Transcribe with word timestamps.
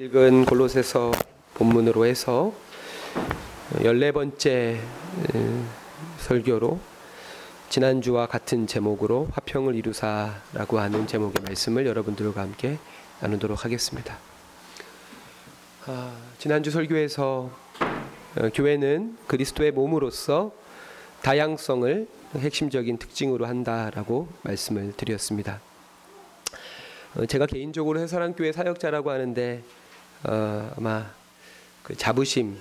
읽은 0.00 0.44
골로새서 0.44 1.10
본문으로 1.54 2.06
해서 2.06 2.52
14번째 3.72 4.78
설교로 6.20 6.78
지난주와 7.68 8.28
같은 8.28 8.68
제목으로 8.68 9.26
화평을 9.32 9.74
이루사라고 9.74 10.78
하는 10.78 11.08
제목의 11.08 11.42
말씀을 11.44 11.84
여러분들과 11.84 12.42
함께 12.42 12.78
나누도록 13.20 13.64
하겠습니다. 13.64 14.16
아, 15.86 16.16
지난주 16.38 16.70
설교에서 16.70 17.50
어, 18.36 18.48
교회는 18.54 19.18
그리스도의 19.26 19.72
몸으로서 19.72 20.52
다양성을 21.22 22.06
핵심적인 22.36 22.98
특징으로 22.98 23.46
한다라고 23.46 24.28
말씀을 24.42 24.92
드렸습니다. 24.96 25.60
어, 27.16 27.26
제가 27.26 27.46
개인적으로 27.46 27.98
해사랑교회 27.98 28.52
사역자라고 28.52 29.10
하는데 29.10 29.64
어, 30.24 30.72
아마 30.76 31.10
그 31.82 31.96
자부심 31.96 32.58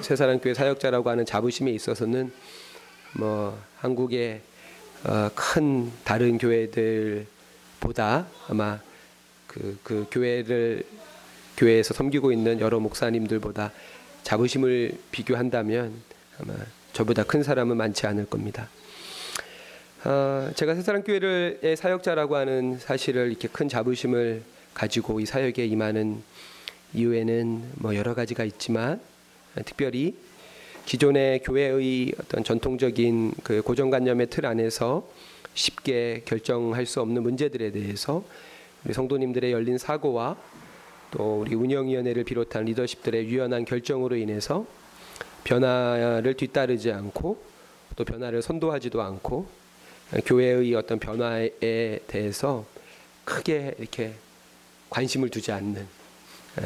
새사랑교회 0.00 0.54
사역자라고 0.54 1.10
하는 1.10 1.26
자부심에 1.26 1.70
있어서는 1.72 2.32
뭐 3.12 3.58
한국의 3.78 4.40
어, 5.04 5.30
큰 5.34 5.92
다른 6.04 6.38
교회들보다 6.38 8.26
아마 8.48 8.80
그, 9.46 9.78
그 9.82 10.06
교회를 10.10 10.84
교회에서 11.56 11.94
섬기고 11.94 12.32
있는 12.32 12.60
여러 12.60 12.78
목사님들보다 12.78 13.72
자부심을 14.22 14.92
비교한다면 15.10 15.92
아마 16.40 16.54
저보다 16.92 17.24
큰 17.24 17.42
사람은 17.42 17.76
많지 17.76 18.06
않을 18.06 18.26
겁니다. 18.26 18.68
어, 20.04 20.50
제가 20.54 20.74
새사랑교회의 20.74 21.76
사역자라고 21.76 22.36
하는 22.36 22.78
사실을 22.78 23.30
이렇게 23.30 23.48
큰 23.48 23.68
자부심을 23.68 24.42
가지고 24.74 25.20
이 25.20 25.26
사역에 25.26 25.66
임하는 25.66 26.22
이유에는 26.96 27.72
뭐 27.76 27.94
여러 27.94 28.14
가지가 28.14 28.44
있지만 28.44 29.00
특별히 29.64 30.16
기존의 30.86 31.40
교회의 31.42 32.12
어떤 32.20 32.42
전통적인 32.42 33.34
그 33.42 33.62
고정관념의 33.62 34.28
틀 34.30 34.46
안에서 34.46 35.06
쉽게 35.54 36.22
결정할 36.24 36.86
수 36.86 37.00
없는 37.00 37.22
문제들에 37.22 37.72
대해서 37.72 38.24
우리 38.84 38.94
성도님들의 38.94 39.52
열린 39.52 39.78
사고와 39.78 40.36
또 41.10 41.40
우리 41.40 41.54
운영위원회를 41.54 42.24
비롯한 42.24 42.64
리더십들의 42.64 43.26
유연한 43.26 43.64
결정으로 43.64 44.16
인해서 44.16 44.66
변화를 45.44 46.34
뒤따르지 46.34 46.92
않고 46.92 47.38
또 47.96 48.04
변화를 48.04 48.42
선도하지도 48.42 49.00
않고 49.02 49.46
교회의 50.24 50.74
어떤 50.74 50.98
변화에 50.98 52.00
대해서 52.06 52.64
크게 53.24 53.74
이렇게 53.78 54.14
관심을 54.90 55.30
두지 55.30 55.52
않는 55.52 55.82
아, 55.82 55.95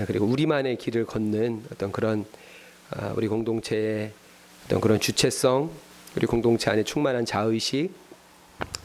그리고 0.07 0.27
우리만의 0.27 0.77
길을 0.77 1.05
걷는 1.07 1.65
어떤 1.73 1.91
그런 1.91 2.25
아, 2.91 3.13
우리 3.17 3.29
공동체의 3.29 4.13
어떤 4.67 4.81
그런 4.81 5.01
주체성, 5.01 5.71
우리 6.17 6.27
공동체 6.27 6.71
안에 6.71 6.85
충만한 6.85 7.25
자의식 7.25 7.93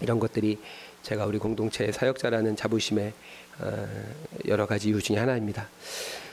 이런 0.02 0.20
것들이 0.20 0.60
제가 1.04 1.26
우리 1.26 1.38
공동체의 1.38 1.94
사역자라는 1.94 2.56
자부심의 2.56 3.14
아, 3.60 3.88
여러 4.48 4.66
가지 4.66 4.90
이유 4.90 5.02
중에 5.02 5.18
하나입니다. 5.18 5.70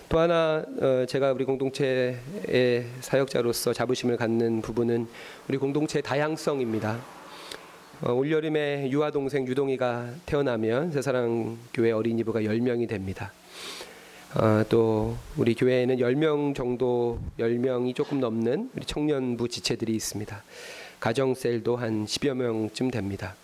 또 0.09 0.19
하나 0.19 0.62
어, 0.81 1.06
제가 1.09 1.33
우리 1.33 1.45
공동체의 1.45 2.87
사역자로서 3.00 3.73
자부심을 3.73 4.17
갖는 4.17 4.61
부분은 4.61 5.09
우리 5.48 5.56
공동체의 5.56 6.03
다양성입니다. 6.03 6.98
어, 8.03 8.12
올여름에 8.12 8.91
유아 8.91 9.11
동생 9.11 9.47
유동이가 9.47 10.11
태어나면 10.27 10.93
새사랑 10.93 11.59
교회 11.73 11.93
어린이부가 11.93 12.41
10명이 12.41 12.89
됩니다. 12.89 13.33
어, 14.34 14.64
또 14.70 15.14
우리 15.36 15.55
교회에는 15.55 15.98
10명 15.98 16.55
정도 16.55 17.20
10명이 17.38 17.94
조금 17.94 18.19
넘는 18.19 18.70
우리 18.75 18.86
청년부 18.86 19.48
지체들이 19.48 19.94
있습니다. 19.94 20.42
가정셀도 21.00 21.77
한 21.77 22.06
10여 22.06 22.33
명쯤 22.34 22.91
됩니다. 22.91 23.34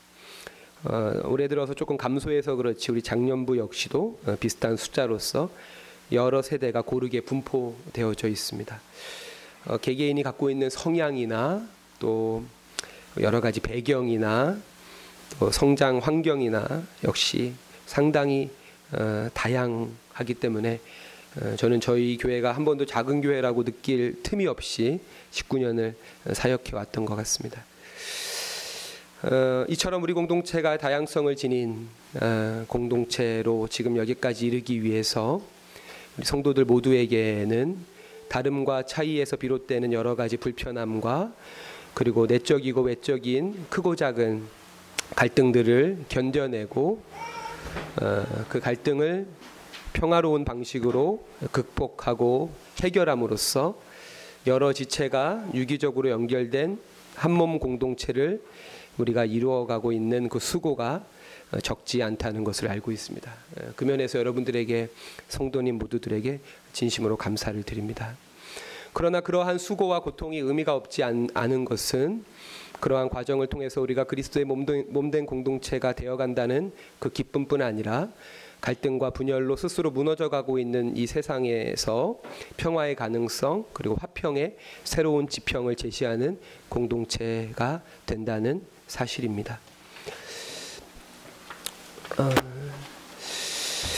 어, 0.84 1.12
올해 1.24 1.46
들어서 1.46 1.74
조금 1.74 1.98
감소해서 1.98 2.56
그렇지 2.56 2.90
우리 2.90 3.02
작년부 3.02 3.58
역시도 3.58 4.18
어, 4.24 4.36
비슷한 4.40 4.78
숫자로서 4.78 5.50
여러 6.10 6.40
세대가 6.40 6.80
고르게 6.80 7.20
분포되어져 7.20 8.28
있습니다. 8.28 8.80
어, 9.66 9.76
개개인이 9.76 10.22
갖고 10.22 10.48
있는 10.48 10.70
성향이나 10.70 11.68
또 11.98 12.44
여러 13.20 13.42
가지 13.42 13.60
배경이나 13.60 14.56
또 15.38 15.50
성장 15.50 15.98
환경이나 15.98 16.82
역시 17.04 17.52
상당히 17.84 18.48
어, 18.92 19.28
다양 19.34 19.90
하기 20.18 20.34
때문에 20.34 20.80
어, 21.40 21.56
저는 21.56 21.80
저희 21.80 22.16
교회가 22.16 22.52
한 22.52 22.64
번도 22.64 22.86
작은 22.86 23.20
교회라고 23.20 23.64
느낄 23.64 24.22
틈이 24.22 24.46
없이 24.46 25.00
19년을 25.30 25.94
사역해 26.32 26.70
왔던 26.72 27.04
것 27.04 27.14
같습니다. 27.16 27.64
어, 29.22 29.64
이처럼 29.68 30.02
우리 30.02 30.12
공동체가 30.12 30.78
다양성을 30.78 31.34
지닌 31.36 31.88
어, 32.20 32.64
공동체로 32.66 33.68
지금 33.68 33.96
여기까지 33.96 34.46
이르기 34.46 34.82
위해서 34.82 35.42
우리 36.16 36.24
성도들 36.24 36.64
모두에게는 36.64 37.76
다름과 38.28 38.84
차이에서 38.84 39.36
비롯되는 39.36 39.92
여러 39.92 40.16
가지 40.16 40.36
불편함과 40.36 41.32
그리고 41.94 42.26
내적이고 42.26 42.82
외적인 42.82 43.66
크고 43.70 43.96
작은 43.96 44.42
갈등들을 45.14 46.04
견뎌내고 46.08 47.02
어, 48.00 48.44
그 48.48 48.60
갈등을 48.60 49.26
평화로운 50.02 50.44
방식으로 50.44 51.26
극복하고 51.50 52.52
해결함으로써 52.80 53.76
여러 54.46 54.72
지체가 54.72 55.48
유기적으로 55.54 56.10
연결된 56.10 56.78
한 57.16 57.32
몸 57.32 57.58
공동체를 57.58 58.40
우리가 58.98 59.24
이루어가고 59.24 59.90
있는 59.90 60.28
그 60.28 60.38
수고가 60.38 61.04
적지 61.64 62.00
않다는 62.04 62.44
것을 62.44 62.68
알고 62.68 62.92
있습니다. 62.92 63.28
어, 63.30 63.72
그 63.74 63.84
면에서 63.84 64.20
여러분들에게 64.20 64.88
성도님 65.26 65.78
모두들에게 65.78 66.38
진심으로 66.72 67.16
감사를 67.16 67.60
드립니다. 67.64 68.16
그러나 68.92 69.20
그러한 69.20 69.58
수고와 69.58 69.98
고통이 70.00 70.38
의미가 70.38 70.76
없지 70.76 71.02
않 71.02 71.28
은 71.34 71.64
것은 71.64 72.24
그러한 72.78 73.08
과정을 73.08 73.48
통해서 73.48 73.80
우리가 73.80 74.04
그리스도의 74.04 74.44
몸된 74.44 75.26
공동체가 75.26 75.92
되어간다는 75.92 76.70
그 77.00 77.10
기쁨뿐 77.10 77.62
아니라 77.62 78.08
갈등과 78.60 79.10
분열로 79.10 79.56
스스로 79.56 79.90
무너져 79.90 80.28
가고 80.28 80.58
있는 80.58 80.96
이 80.96 81.06
세상에서 81.06 82.18
평화의 82.56 82.96
가능성 82.96 83.66
그리고 83.72 83.96
화평의 83.96 84.56
새로운 84.84 85.28
지평을 85.28 85.76
제시하는 85.76 86.38
공동체가 86.68 87.82
된다는 88.06 88.62
사실입니다. 88.86 89.60
어... 92.18 92.58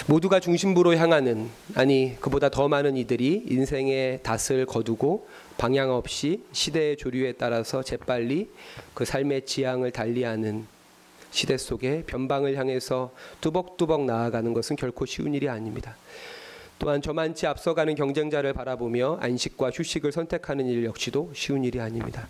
모두가 0.06 0.40
중심부로 0.40 0.96
향하는 0.96 1.48
아니 1.74 2.16
그보다 2.20 2.48
더 2.48 2.68
많은 2.68 2.96
이들이 2.96 3.44
인생의 3.48 4.22
닷을 4.22 4.66
거두고 4.66 5.28
방향 5.56 5.92
없이 5.92 6.42
시대의 6.52 6.96
조류에 6.96 7.32
따라서 7.32 7.82
재빨리 7.82 8.50
그 8.92 9.04
삶의 9.04 9.46
지향을 9.46 9.92
달리하는 9.92 10.66
시대 11.30 11.56
속에 11.56 12.04
변방을 12.06 12.56
향해서 12.56 13.12
뚜벅뚜벅 13.40 14.04
나아가는 14.04 14.52
것은 14.52 14.76
결코 14.76 15.06
쉬운 15.06 15.34
일이 15.34 15.48
아닙니다. 15.48 15.96
또한 16.78 17.02
저만치 17.02 17.46
앞서가는 17.46 17.94
경쟁자를 17.94 18.52
바라보며 18.52 19.18
안식과 19.20 19.70
휴식을 19.70 20.12
선택하는 20.12 20.66
일 20.66 20.84
역시도 20.84 21.32
쉬운 21.34 21.62
일이 21.62 21.78
아닙니다. 21.80 22.26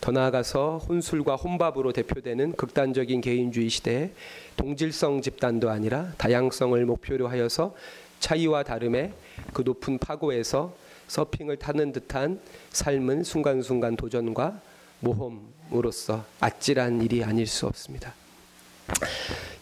더 0.00 0.12
나아가서 0.12 0.78
혼술과 0.88 1.36
혼밥으로 1.36 1.92
대표되는 1.92 2.52
극단적인 2.52 3.20
개인주의 3.20 3.68
시대에 3.68 4.12
동질성 4.56 5.20
집단도 5.20 5.70
아니라 5.70 6.12
다양성을 6.16 6.84
목표로 6.84 7.28
하여서 7.28 7.74
차이와 8.20 8.62
다름의 8.62 9.12
그 9.52 9.62
높은 9.62 9.98
파고에서 9.98 10.74
서핑을 11.08 11.58
타는 11.58 11.92
듯한 11.92 12.40
삶은 12.70 13.24
순간순간 13.24 13.96
도전과 13.96 14.60
모험으로서 15.00 16.24
아찔한 16.40 17.02
일이 17.02 17.22
아닐 17.22 17.46
수 17.46 17.66
없습니다. 17.66 18.14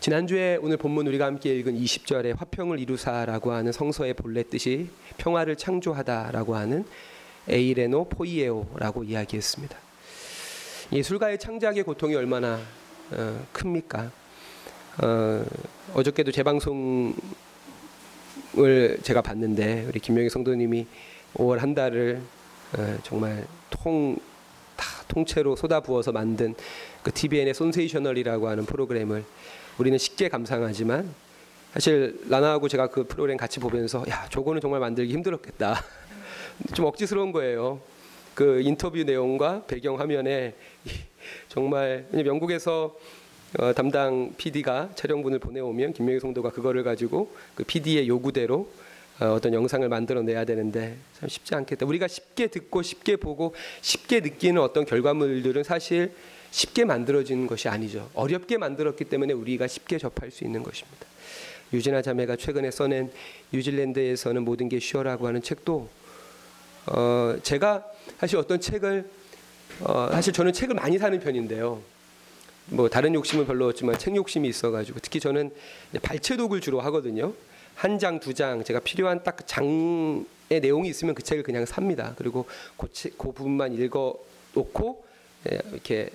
지난주에 0.01 0.59
오늘 0.61 0.77
본문 0.77 1.07
우리가 1.07 1.25
함께 1.25 1.57
읽은 1.57 1.75
20절에 1.79 2.37
화평을 2.37 2.79
이루사라고 2.79 3.53
하는 3.53 3.73
성서의 3.73 4.15
본래 4.15 4.43
뜻이 4.43 4.91
평화를 5.17 5.57
창조하다라고 5.57 6.57
하는 6.57 6.85
에이레노 7.49 8.11
포이에오라고 8.11 9.05
이야기했습니다. 9.05 9.77
예술가의 10.93 11.39
창작의 11.39 11.83
고통이 11.85 12.15
얼마나 12.15 12.61
어, 13.13 13.47
큽니까? 13.53 14.11
어, 15.03 15.45
어저께도 15.95 16.31
재방송을 16.33 17.15
제가 19.03 19.23
봤는데 19.23 19.87
우리 19.89 20.01
김명희 20.01 20.29
성도님이 20.29 20.87
5월 21.35 21.59
한 21.59 21.75
달을 21.75 22.21
어, 22.77 22.99
정말 23.03 23.47
통 23.71 24.17
다 24.77 24.85
통째로 25.09 25.57
쏟아부어서 25.57 26.13
만든 26.13 26.55
그 27.03 27.13
TVN의 27.13 27.55
손세이셔널이라고 27.55 28.49
하는 28.49 28.65
프로그램을 28.65 29.25
우리는 29.79 29.99
쉽게 29.99 30.29
감상하지만 30.29 31.15
사실 31.73 32.21
라나하고 32.29 32.69
제가 32.69 32.89
그 32.89 33.05
프로그램 33.05 33.37
같이 33.37 33.59
보면서 33.61 34.05
야 34.09 34.27
저거는 34.31 34.61
정말 34.61 34.81
만들기 34.81 35.13
힘들었겠다. 35.13 35.83
좀 36.75 36.85
억지스러운 36.87 37.33
거예요. 37.33 37.81
그 38.35 38.61
인터뷰 38.63 39.03
내용과 39.03 39.65
배경 39.67 39.99
화면에 39.99 40.55
이- 40.85 40.91
정말 41.49 42.07
왜냐면 42.11 42.35
영국에서 42.35 42.97
어, 43.59 43.73
담당 43.73 44.33
PD가 44.37 44.91
촬영분을 44.97 45.39
보내오면 45.39 45.93
김명희 45.93 46.19
성도가 46.21 46.51
그거를 46.51 46.83
가지고 46.83 47.33
그 47.55 47.63
PD의 47.65 48.09
요구대로 48.09 48.69
어, 49.21 49.27
어떤 49.27 49.55
영상을 49.55 49.89
만들어내야 49.89 50.45
되는데 50.45 50.97
참 51.19 51.29
쉽지 51.29 51.55
않겠다. 51.55 51.87
우리가 51.87 52.09
쉽게 52.09 52.49
듣고 52.49 52.83
쉽게 52.83 53.17
보고 53.17 53.55
쉽게 53.81 54.21
느끼는 54.21 54.61
어떤 54.61 54.85
결과물들은 54.85 55.63
사실 55.63 56.13
쉽게 56.51 56.85
만들어지는 56.85 57.47
것이 57.47 57.69
아니죠. 57.69 58.11
어렵게 58.15 58.59
만들었기 58.59 59.05
때문에 59.05 59.33
우리가 59.33 59.67
쉽게 59.67 59.99
접할 59.99 60.31
수 60.31 60.45
있는 60.45 60.63
것입니다. 60.63 61.07
유진아 61.73 62.03
자매가 62.03 62.37
최근에 62.37 62.71
써낸 62.71 63.11
뉴질랜드에서는 63.53 64.45
모든 64.45 64.69
게 64.69 64.79
쉬어라고 64.79 65.27
하는 65.27 65.43
책도 65.43 65.89
어, 66.87 67.37
제가 67.43 67.85
사실 68.19 68.37
어떤 68.39 68.61
책을 68.61 69.09
어, 69.81 70.09
사실 70.13 70.33
저는 70.33 70.53
책을 70.53 70.75
많이 70.75 70.99
사는 70.99 71.19
편인데요. 71.19 71.83
뭐 72.67 72.89
다른 72.89 73.15
욕심은 73.15 73.47
별로 73.47 73.67
없지만 73.69 73.99
책 73.99 74.15
욕심이 74.17 74.49
있어가지고 74.49 75.01
특히 75.03 75.21
저는 75.21 75.51
발췌독을 76.03 76.61
주로 76.61 76.81
하거든요. 76.83 77.33
한 77.75 77.99
장, 77.99 78.21
두 78.21 78.33
장 78.35 78.63
제가 78.65 78.81
필요한 78.81 79.23
딱그 79.23 79.45
장의 79.47 80.25
내용이 80.61 80.89
있으면 80.89 81.15
그 81.15 81.23
책을 81.23 81.43
그냥 81.43 81.65
삽니다. 81.67 82.15
그리고 82.17 82.47
그, 82.77 82.93
책- 82.93 83.17
그 83.19 83.33
부분만 83.33 83.75
읽어 83.75 84.15
놓고 84.55 85.05
예, 85.51 85.59
이렇게 85.73 86.11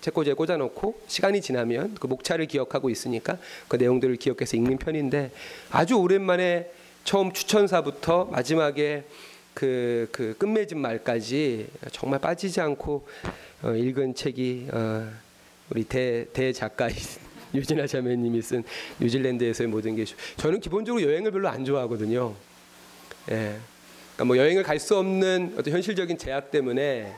책꽂이에 0.00 0.34
꽂아놓고 0.34 1.00
시간이 1.06 1.40
지나면 1.40 1.94
그 1.98 2.06
목차를 2.06 2.46
기억하고 2.46 2.90
있으니까 2.90 3.38
그 3.68 3.76
내용들을 3.76 4.16
기억해서 4.16 4.56
읽는 4.56 4.76
편인데 4.76 5.30
아주 5.70 5.94
오랜만에 5.94 6.70
처음 7.04 7.32
추천사부터 7.32 8.26
마지막에 8.26 9.04
그, 9.54 10.08
그 10.12 10.36
끝맺은 10.36 10.76
말까지 10.78 11.68
정말 11.92 12.18
빠지지 12.20 12.60
않고 12.60 13.06
어, 13.62 13.70
읽은 13.74 14.14
책이 14.14 14.68
어, 14.72 15.08
우리 15.70 15.84
대, 15.84 16.26
대 16.32 16.52
작가인 16.52 16.94
유진아 17.58 17.86
자매님이 17.86 18.42
쓴 18.42 18.64
뉴질랜드에서의 19.00 19.68
모든 19.68 19.94
게 19.96 20.04
쉬- 20.04 20.14
저는 20.36 20.60
기본적으로 20.60 21.02
여행을 21.02 21.30
별로 21.30 21.48
안 21.48 21.64
좋아하거든요. 21.64 22.34
예. 23.30 23.56
그러니까 24.14 24.24
뭐 24.26 24.36
여행을 24.36 24.62
갈 24.62 24.78
수 24.78 24.96
없는 24.96 25.54
어떤 25.58 25.72
현실적인 25.74 26.18
제약 26.18 26.50
때문에 26.50 27.14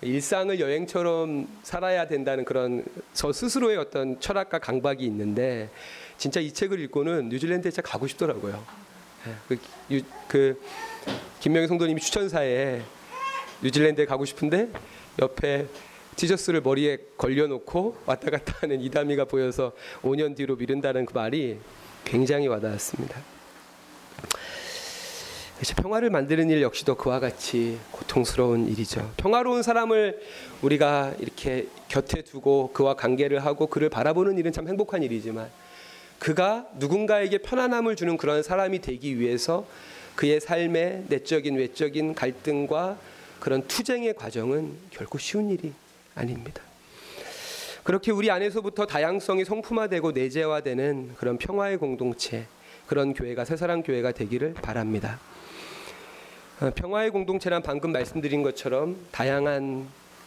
일상을 0.00 0.58
여행처럼 0.60 1.48
살아야 1.62 2.06
된다는 2.06 2.44
그런 2.44 2.84
저 3.12 3.32
스스로의 3.32 3.76
어떤 3.78 4.18
철학과 4.20 4.58
강박이 4.58 5.04
있는데 5.04 5.68
진짜 6.16 6.40
이 6.40 6.52
책을 6.52 6.78
읽고는 6.80 7.28
뉴질랜드에 7.28 7.70
진짜 7.70 7.82
가고 7.82 8.06
싶더라고요. 8.06 8.64
예. 9.26 9.32
그, 9.48 9.58
유, 9.90 10.00
그 10.28 10.60
김명희 11.40 11.66
성도님이 11.68 12.00
추천사에 12.00 12.80
뉴질랜드에 13.62 14.06
가고 14.06 14.24
싶은데 14.24 14.68
옆에 15.20 15.66
티저스를 16.18 16.62
머리에 16.62 16.98
걸려놓고 17.16 17.98
왔다 18.04 18.30
갔다 18.30 18.52
하는 18.60 18.80
이담이가 18.80 19.24
보여서 19.26 19.72
5년 20.02 20.36
뒤로 20.36 20.56
미룬다는 20.56 21.06
그 21.06 21.14
말이 21.14 21.58
굉장히 22.04 22.48
와닿았습니다. 22.48 23.22
평화를 25.76 26.10
만드는 26.10 26.50
일 26.50 26.60
역시도 26.62 26.96
그와 26.96 27.20
같이 27.20 27.78
고통스러운 27.92 28.66
일이죠. 28.68 29.12
평화로운 29.16 29.62
사람을 29.62 30.20
우리가 30.62 31.14
이렇게 31.20 31.68
곁에 31.86 32.22
두고 32.22 32.72
그와 32.72 32.94
관계를 32.94 33.44
하고 33.44 33.68
그를 33.68 33.88
바라보는 33.88 34.38
일은 34.38 34.52
참 34.52 34.66
행복한 34.66 35.04
일이지만 35.04 35.48
그가 36.18 36.66
누군가에게 36.78 37.38
편안함을 37.38 37.94
주는 37.94 38.16
그런 38.16 38.42
사람이 38.42 38.80
되기 38.80 39.20
위해서 39.20 39.66
그의 40.16 40.40
삶의 40.40 41.04
내적인 41.08 41.56
외적인 41.56 42.14
갈등과 42.14 42.98
그런 43.38 43.62
투쟁의 43.68 44.14
과정은 44.14 44.74
결코 44.90 45.18
쉬운 45.18 45.50
일이 45.50 45.72
아닙니다. 46.18 46.62
그렇게 47.84 48.10
우리 48.10 48.30
안에서부터 48.30 48.84
다양성이 48.86 49.44
성품화되고 49.44 50.12
내재화되는 50.12 51.14
그런 51.16 51.38
평화의 51.38 51.78
공동체, 51.78 52.46
그런 52.86 53.14
교회가 53.14 53.44
새사랑 53.44 53.82
교회가 53.82 54.12
되기를 54.12 54.54
바랍니다. 54.54 55.18
어, 56.60 56.70
평화의 56.74 57.10
공동체란 57.10 57.62
방금 57.62 57.92
말씀드린 57.92 58.42
것처럼 58.42 58.96
다양한 59.10 59.86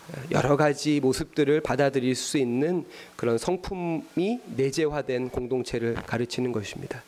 어, 0.09 0.21
여러 0.31 0.57
가지 0.57 0.99
모습들을 1.01 1.61
받아들일 1.61 2.15
수 2.15 2.37
있는 2.37 2.85
그런 3.15 3.37
성품이 3.37 4.39
내재화된 4.55 5.29
공동체를 5.29 5.95
가르치는 5.95 6.51
것입니다. 6.51 7.03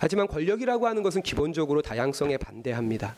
하지만 0.00 0.26
권력이라고 0.26 0.86
하는 0.86 1.02
것은 1.02 1.22
기본적으로 1.22 1.80
다양성에 1.80 2.36
반대합니다. 2.36 3.14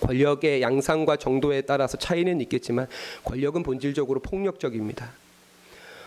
권력의 0.00 0.62
양상과 0.62 1.16
정도에 1.16 1.62
따라서 1.62 1.96
차이는 1.96 2.40
있겠지만 2.42 2.86
권력은 3.24 3.62
본질적으로 3.62 4.20
폭력적입니다. 4.20 5.10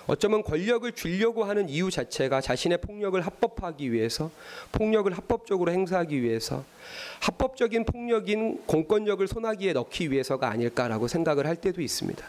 어쩌면 0.08 0.44
권력을 0.44 0.92
주려고 0.94 1.44
하는 1.44 1.70
이유 1.70 1.92
자체가 1.92 2.42
자신의 2.42 2.80
폭력을 2.80 3.20
합법화하기 3.22 3.92
위해서 3.94 4.32
폭력을 4.72 5.12
합법적으로 5.12 5.72
행사하기 5.72 6.22
위해서 6.24 6.66
합법적인 7.22 7.86
폭력인 7.86 8.64
공권력을 8.66 9.26
손아귀에 9.28 9.74
넣기 9.74 10.12
위해서가 10.12 10.50
아닐까라고 10.50 11.08
생각을 11.08 11.46
할 11.46 11.56
때도 11.56 11.82
있습니다. 11.82 12.26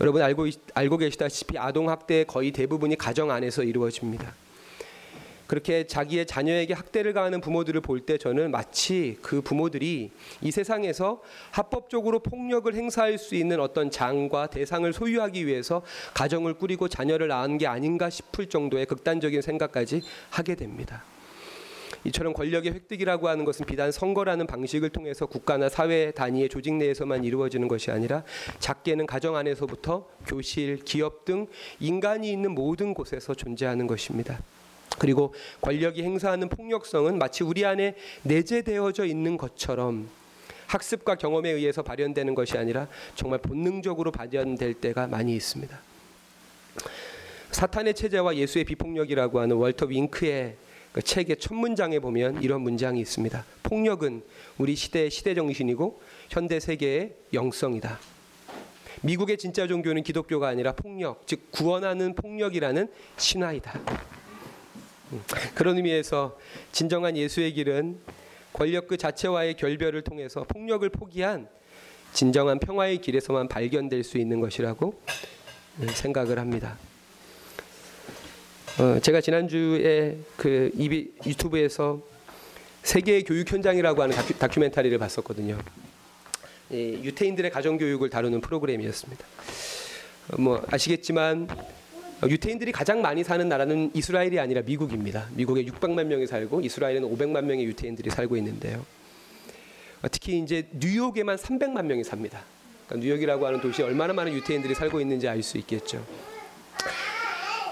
여러분 0.00 0.22
알고 0.22 0.46
있- 0.46 0.60
알고 0.74 0.98
계시다시피 0.98 1.56
아동 1.56 1.88
학대의 1.88 2.26
거의 2.26 2.50
대부분이 2.52 2.96
가정 2.96 3.30
안에서 3.30 3.62
이루어집니다. 3.62 4.34
그렇게 5.46 5.86
자기의 5.86 6.26
자녀에게 6.26 6.74
학대를 6.74 7.12
가하는 7.12 7.40
부모들을 7.40 7.80
볼 7.80 8.04
때 8.04 8.18
저는 8.18 8.50
마치 8.50 9.16
그 9.22 9.40
부모들이 9.40 10.10
이 10.42 10.50
세상에서 10.50 11.22
합법적으로 11.52 12.18
폭력을 12.18 12.72
행사할 12.74 13.16
수 13.18 13.34
있는 13.34 13.60
어떤 13.60 13.90
장과 13.90 14.48
대상을 14.48 14.92
소유하기 14.92 15.46
위해서 15.46 15.82
가정을 16.12 16.54
꾸리고 16.54 16.88
자녀를 16.88 17.28
낳은 17.28 17.56
게 17.58 17.66
아닌가 17.66 18.10
싶을 18.10 18.46
정도의 18.48 18.86
극단적인 18.86 19.40
생각까지 19.40 20.02
하게 20.30 20.54
됩니다. 20.54 21.04
이처럼 22.04 22.34
권력의 22.34 22.72
획득이라고 22.72 23.28
하는 23.28 23.46
것은 23.46 23.64
비단 23.64 23.90
선거라는 23.90 24.46
방식을 24.46 24.90
통해서 24.90 25.24
국가나 25.24 25.70
사회 25.70 26.10
단위의 26.10 26.50
조직 26.50 26.74
내에서만 26.74 27.24
이루어지는 27.24 27.66
것이 27.66 27.90
아니라 27.90 28.24
작게는 28.58 29.06
가정 29.06 29.36
안에서부터 29.36 30.06
교실, 30.26 30.84
기업 30.84 31.24
등 31.24 31.46
인간이 31.80 32.30
있는 32.30 32.50
모든 32.54 32.92
곳에서 32.92 33.34
존재하는 33.34 33.86
것입니다. 33.86 34.38
그리고 34.98 35.34
권력이 35.60 36.02
행사하는 36.02 36.48
폭력성은 36.48 37.18
마치 37.18 37.44
우리 37.44 37.64
안에 37.64 37.94
내재되어져 38.22 39.04
있는 39.06 39.36
것처럼 39.36 40.08
학습과 40.66 41.16
경험에 41.16 41.50
의해서 41.50 41.82
발현되는 41.82 42.34
것이 42.34 42.56
아니라 42.56 42.88
정말 43.14 43.38
본능적으로 43.40 44.10
발현될 44.10 44.74
때가 44.74 45.06
많이 45.06 45.34
있습니다. 45.34 45.78
사탄의 47.50 47.94
체제와 47.94 48.36
예수의 48.36 48.64
비폭력이라고 48.64 49.40
하는 49.40 49.56
월터 49.56 49.86
윙크의 49.86 50.56
그 50.92 51.02
책의 51.02 51.36
첫 51.38 51.54
문장에 51.54 51.98
보면 51.98 52.42
이런 52.42 52.62
문장이 52.62 53.00
있습니다. 53.00 53.44
폭력은 53.64 54.22
우리 54.58 54.76
시대의 54.76 55.10
시대 55.10 55.34
정신이고 55.34 56.00
현대 56.30 56.60
세계의 56.60 57.14
영성이다. 57.32 57.98
미국의 59.02 59.38
진짜 59.38 59.66
종교는 59.66 60.02
기독교가 60.02 60.48
아니라 60.48 60.72
폭력, 60.72 61.26
즉 61.26 61.50
구원하는 61.50 62.14
폭력이라는 62.14 62.88
신화이다. 63.16 63.80
음, 65.14 65.22
그런 65.54 65.76
의미에서 65.76 66.36
진정한 66.72 67.16
예수의 67.16 67.52
길은 67.52 67.98
권력 68.52 68.88
그 68.88 68.96
자체와의 68.96 69.54
결별을 69.54 70.02
통해서 70.02 70.44
폭력을 70.44 70.88
포기한 70.88 71.48
진정한 72.12 72.58
평화의 72.58 72.98
길에서만 72.98 73.48
발견될 73.48 74.04
수 74.04 74.18
있는 74.18 74.40
것이라고 74.40 75.00
음, 75.80 75.88
생각을 75.88 76.38
합니다. 76.38 76.76
어, 78.78 78.98
제가 79.00 79.20
지난주에 79.20 80.18
그 80.36 80.70
유튜브에서 81.26 82.02
세계의 82.82 83.24
교육 83.24 83.50
현장이라고 83.50 84.02
하는 84.02 84.16
다큐, 84.16 84.34
다큐멘터리를 84.34 84.98
봤었거든요. 84.98 85.58
이 86.70 86.98
유태인들의 87.02 87.50
가정 87.52 87.78
교육을 87.78 88.10
다루는 88.10 88.40
프로그램이었습니다. 88.40 89.24
어, 90.32 90.40
뭐 90.40 90.64
아시겠지만 90.68 91.48
어, 91.50 91.74
유태인들이 92.28 92.72
가장 92.72 93.02
많이 93.02 93.24
사는 93.24 93.46
나라는 93.48 93.90
이스라엘이 93.94 94.38
아니라 94.38 94.62
미국입니다. 94.62 95.28
미국에 95.32 95.64
600만 95.64 96.04
명이 96.04 96.26
살고 96.26 96.60
이스라엘에는 96.62 97.08
500만 97.08 97.44
명의 97.44 97.64
유태인들이 97.66 98.10
살고 98.10 98.36
있는데요. 98.38 98.84
어, 100.02 100.08
특히 100.10 100.38
이제 100.38 100.66
뉴욕에만 100.72 101.36
300만 101.36 101.84
명이 101.84 102.04
삽니다. 102.04 102.42
그러니까 102.86 103.06
뉴욕이라고 103.06 103.46
하는 103.46 103.60
도시에 103.60 103.84
얼마나 103.84 104.12
많은 104.12 104.32
유태인들이 104.32 104.74
살고 104.74 105.00
있는지 105.00 105.28
알 105.28 105.42
수 105.42 105.58
있겠죠. 105.58 106.04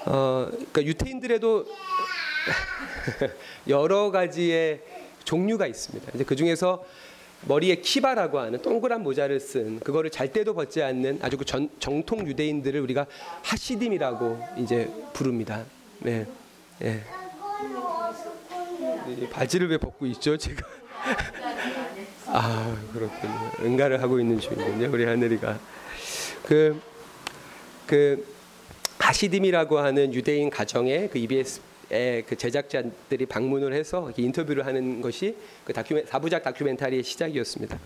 어, 0.06 0.49
그러니까 0.50 0.82
유태인들에도 0.82 1.66
여러 3.68 4.11
가지의 4.11 4.80
종류가 5.25 5.66
있습니다. 5.66 6.12
이제 6.14 6.25
그 6.25 6.35
중에서 6.35 6.85
머리에 7.42 7.76
키바라고 7.76 8.38
하는 8.38 8.62
동그란 8.62 9.02
모자를 9.02 9.40
쓴 9.40 9.80
그거를 9.80 10.11
잘 10.11 10.32
때도 10.32 10.54
벗지 10.54 10.82
않는 10.82 11.18
아주 11.22 11.37
그 11.37 11.44
전, 11.44 11.68
정통 11.80 12.26
유대인들을 12.26 12.80
우리가 12.80 13.06
하시딤이라고 13.42 14.38
이제 14.58 14.88
부릅니다. 15.12 15.64
네, 15.99 16.26
네. 16.78 17.02
이 19.08 19.26
바지를 19.28 19.68
왜 19.68 19.78
벗고 19.78 20.06
있죠? 20.06 20.37
제가 20.37 20.66
아 22.28 22.76
그렇군요. 22.92 23.50
응가를 23.61 24.00
하고 24.00 24.20
있는 24.20 24.38
중이군요. 24.38 24.90
우리 24.92 25.04
하늘이가 25.04 25.58
그그 26.46 28.26
하시딤이라고 28.99 29.78
하는 29.78 30.14
유대인 30.14 30.49
가정에 30.49 31.08
그 31.08 31.18
EBS의 31.18 31.72
그 32.26 32.37
제작자들이 32.37 33.26
방문을 33.26 33.75
해서 33.75 34.11
인터뷰를 34.16 34.64
하는 34.66 35.00
것이 35.02 35.37
그 35.64 35.72
다큐멘 35.72 36.06
사부작 36.06 36.42
다큐멘터리의 36.42 37.02
시작이었습니다. 37.02 37.78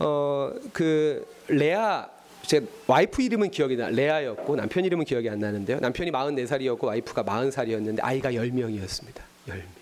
어 0.00 0.52
그 0.72 1.26
레아 1.48 2.08
제 2.46 2.62
와이프 2.86 3.20
이름은 3.20 3.50
기억이 3.50 3.76
나 3.76 3.90
레아였고 3.90 4.56
남편 4.56 4.84
이름은 4.84 5.04
기억이 5.04 5.28
안 5.28 5.38
나는데요. 5.38 5.80
남편이 5.80 6.10
44살이었고 6.10 6.84
와이프가 6.84 7.24
40살이었는데 7.24 7.98
아이가 8.00 8.30
10명이었습니다. 8.30 9.20
10명. 9.48 9.77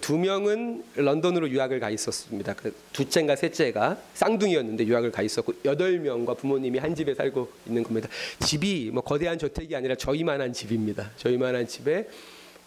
두 0.00 0.18
명은 0.18 0.84
런던으로 0.96 1.48
유학을 1.48 1.78
가 1.80 1.90
있었습니다. 1.90 2.54
그 2.54 2.74
둘째인가 2.92 3.36
셋째가 3.36 3.98
쌍둥이였는데 4.14 4.86
유학을 4.86 5.12
가 5.12 5.22
있었고 5.22 5.54
여덟 5.64 5.98
명과 5.98 6.34
부모님이 6.34 6.78
한 6.78 6.94
집에 6.94 7.14
살고 7.14 7.50
있는 7.66 7.82
겁니다. 7.82 8.08
집이 8.40 8.90
뭐 8.92 9.02
거대한 9.02 9.38
저택이 9.38 9.76
아니라 9.76 9.94
저희만한 9.94 10.52
집입니다. 10.52 11.10
저희만한 11.16 11.68
집에 11.68 12.08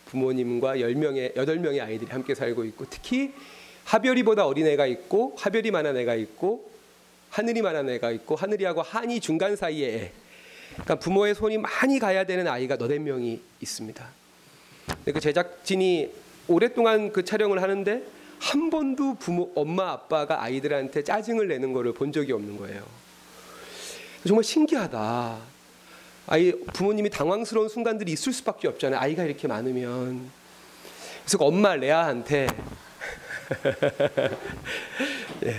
부모님과 0.05 0.79
열 0.79 0.95
명의 0.95 1.33
여덟 1.35 1.59
명의 1.59 1.81
아이들이 1.81 2.09
함께 2.09 2.33
살고 2.33 2.63
있고 2.65 2.85
특히 2.89 3.33
하별이보다 3.83 4.45
어린 4.45 4.67
애가 4.67 4.85
있고 4.87 5.35
하별이만한 5.37 5.97
애가 5.97 6.15
있고 6.15 6.69
하늘이만한 7.31 7.89
애가 7.89 8.11
있고 8.11 8.35
하늘이하고 8.35 8.81
한이 8.81 9.19
중간 9.19 9.55
사이에 9.55 9.95
애. 9.95 10.11
그러니까 10.73 10.95
부모의 10.95 11.35
손이 11.35 11.57
많이 11.57 11.99
가야 11.99 12.23
되는 12.23 12.47
아이가 12.47 12.77
너댓 12.77 12.99
명이 12.99 13.41
있습니다. 13.61 14.07
그 15.05 15.19
제작진이 15.19 16.11
오랫동안 16.49 17.11
그 17.11 17.23
촬영을 17.23 17.61
하는데 17.61 18.03
한 18.39 18.69
번도 18.69 19.15
부모 19.15 19.51
엄마 19.55 19.91
아빠가 19.91 20.41
아이들한테 20.41 21.03
짜증을 21.03 21.47
내는 21.47 21.73
거를 21.73 21.93
본 21.93 22.11
적이 22.11 22.33
없는 22.33 22.57
거예요. 22.57 22.83
정말 24.25 24.43
신기하다. 24.43 25.37
아이 26.27 26.51
부모님이 26.73 27.09
당황스러운 27.09 27.69
순간들이 27.69 28.11
있을 28.11 28.33
수밖에 28.33 28.67
없잖아요. 28.67 28.99
아이가 28.99 29.23
이렇게 29.23 29.47
많으면. 29.47 30.29
그래서 31.23 31.37
그 31.37 31.45
엄마 31.45 31.75
레아한테 31.75 32.47
예, 35.45 35.55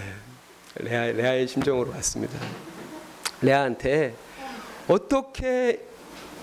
레아 0.77 1.13
레아의 1.13 1.49
심정으로 1.49 1.91
왔습니다. 1.93 2.39
레아한테 3.43 4.15
어떻게 4.89 5.81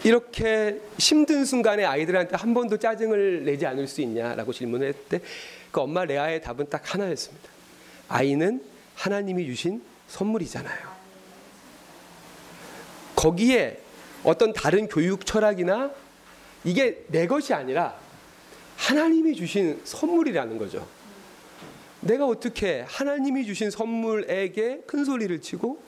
이렇게 0.08 0.80
힘든 0.98 1.44
순간에 1.44 1.84
아이들한테 1.84 2.38
한 2.38 2.54
번도 2.54 2.78
짜증을 2.78 3.44
내지 3.44 3.66
않을 3.66 3.90
수 3.90 4.00
있냐라고 4.00 4.54
질문을 4.54 4.88
했을 4.88 5.04
때그 5.10 5.82
엄마 5.82 6.06
레아의 6.06 6.42
답은 6.42 6.70
딱 6.70 6.94
하나였습니다. 6.94 7.50
아이는 8.08 8.64
하나님이 8.96 9.46
주신 9.48 9.84
선물이잖아요. 10.08 10.96
거기에 13.18 13.82
어떤 14.24 14.54
다른 14.54 14.88
교육 14.88 15.26
철학이나 15.26 15.92
이게 16.64 17.04
내 17.08 17.28
것이 17.28 17.54
아니라 17.54 18.00
하나님이 18.78 19.36
주신 19.36 19.82
선물이라는 19.84 20.58
거죠. 20.58 20.88
내가 22.00 22.26
어떻게 22.28 22.86
하나님이 22.88 23.46
주신 23.46 23.72
선물에게 23.72 24.84
큰 24.88 25.04
소리를 25.04 25.42
치고 25.42 25.82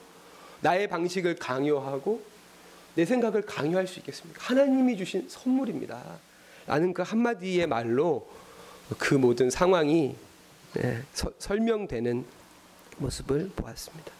나의 0.60 0.88
방식을 0.88 1.36
강요하고 1.36 2.29
내 3.00 3.06
생각을 3.06 3.40
강요할 3.40 3.86
수 3.86 3.98
있겠습니까? 4.00 4.42
하나님이 4.42 4.94
주신 4.94 5.26
선물입니다. 5.26 6.02
라는 6.66 6.92
그 6.92 7.00
한마디의 7.00 7.66
말로 7.66 8.28
그 8.98 9.14
모든 9.14 9.48
상황이 9.48 10.14
네, 10.74 11.02
서, 11.14 11.32
설명되는 11.38 12.26
모습을 12.98 13.52
보았습니다. 13.56 14.12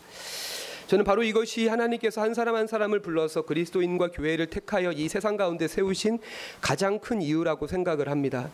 저는 0.87 1.05
바로 1.05 1.23
이것이 1.23 1.69
하나님께서 1.69 2.23
한 2.23 2.33
사람 2.33 2.55
한 2.55 2.67
사람을 2.67 3.01
불러서 3.01 3.43
그리스도인과 3.43 4.13
교회를 4.13 4.47
택하여 4.47 4.93
이 4.93 5.11
세상 5.11 5.37
가운데 5.37 5.69
세우신 5.69 6.19
가장 6.63 6.99
큰 7.01 7.21
이유라고 7.21 7.67
생각을 7.67 8.09
합니다. 8.09 8.51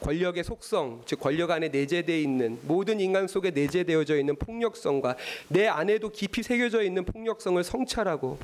권력의 0.00 0.44
속성, 0.44 1.02
즉 1.06 1.18
권력 1.18 1.50
안에 1.50 1.70
내재되어 1.70 2.16
있는 2.16 2.60
모든 2.62 3.00
인간 3.00 3.26
속에 3.26 3.50
내재되어져 3.50 4.16
있는 4.16 4.36
폭력성과 4.36 5.16
내 5.48 5.66
안에도 5.66 6.08
깊이 6.10 6.44
새겨져 6.44 6.82
있는 6.82 7.04
폭력성을 7.04 7.62
성찰하고 7.64 8.38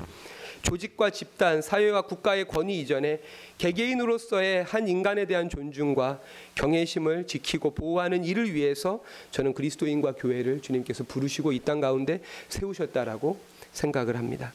조직과 0.71 1.11
집단, 1.11 1.61
사회와 1.61 2.01
국가의 2.01 2.45
권위 2.45 2.81
이전에 2.81 3.21
개개인으로서의 3.57 4.65
한 4.65 4.89
인간에 4.89 5.23
대한 5.23 5.49
존중과 5.49 6.19
경외심을 6.55 7.25
지키고 7.25 7.71
보호하는 7.73 8.25
일을 8.25 8.53
위해서 8.53 9.01
저는 9.31 9.53
그리스도인과 9.53 10.15
교회를 10.15 10.61
주님께서 10.61 11.05
부르시고 11.05 11.53
이 11.53 11.61
땅 11.67 11.79
가운데 11.79 12.21
세우셨다라고 12.49 13.39
생각을 13.71 14.17
합니다. 14.17 14.53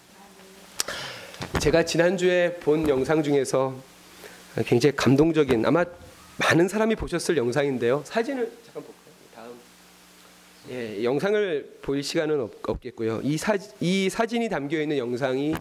제가 1.61 1.85
지난주에 1.85 2.57
본 2.61 2.87
영상 2.90 3.23
중에서 3.23 3.75
굉장히 4.66 4.95
감동적인 4.95 5.64
아마 5.64 5.85
많은 6.38 6.69
사람이 6.69 6.95
보셨을 6.97 7.38
영상인데요. 7.38 8.02
사진을 8.04 8.52
잠깐 8.66 8.83
볼까요? 8.83 9.14
다음. 9.35 9.54
예, 10.71 11.04
영상을 11.04 11.78
볼 11.81 12.02
시간은 12.02 12.40
없, 12.66 12.81
겠고요 12.81 13.21
이, 13.23 13.37
사, 13.38 13.57
이 13.81 14.09
사진이 14.11 14.49
담겨 14.50 14.81
있는 14.81 14.99
영상이 14.99 15.54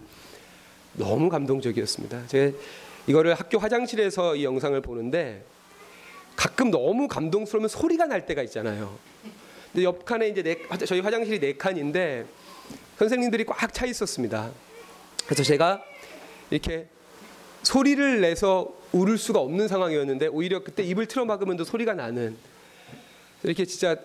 너무 0.93 1.29
감동적이었습니다. 1.29 2.27
제가 2.27 2.57
이거를 3.07 3.33
학교 3.33 3.57
화장실에서 3.57 4.35
이 4.35 4.43
영상을 4.43 4.79
보는데 4.81 5.43
가끔 6.35 6.71
너무 6.71 7.07
감동스러우면 7.07 7.69
소리가 7.69 8.05
날 8.05 8.25
때가 8.25 8.41
있잖아요. 8.43 8.97
근데 9.71 9.83
옆 9.85 10.05
칸에 10.05 10.29
이제 10.29 10.43
네, 10.43 10.57
저희 10.85 10.99
화장실이 10.99 11.39
네 11.39 11.53
칸인데 11.57 12.25
선생님들이 12.97 13.45
꽉 13.45 13.73
차 13.73 13.85
있었습니다. 13.85 14.51
그래서 15.25 15.43
제가 15.43 15.83
이렇게 16.49 16.87
소리를 17.63 18.21
내서 18.21 18.75
울을 18.91 19.17
수가 19.17 19.39
없는 19.39 19.67
상황이었는데 19.67 20.27
오히려 20.27 20.63
그때 20.63 20.83
입을 20.83 21.05
틀어 21.05 21.25
막으면 21.25 21.57
더 21.57 21.63
소리가 21.63 21.93
나는 21.93 22.35
이렇게 23.43 23.65
진짜 23.65 23.95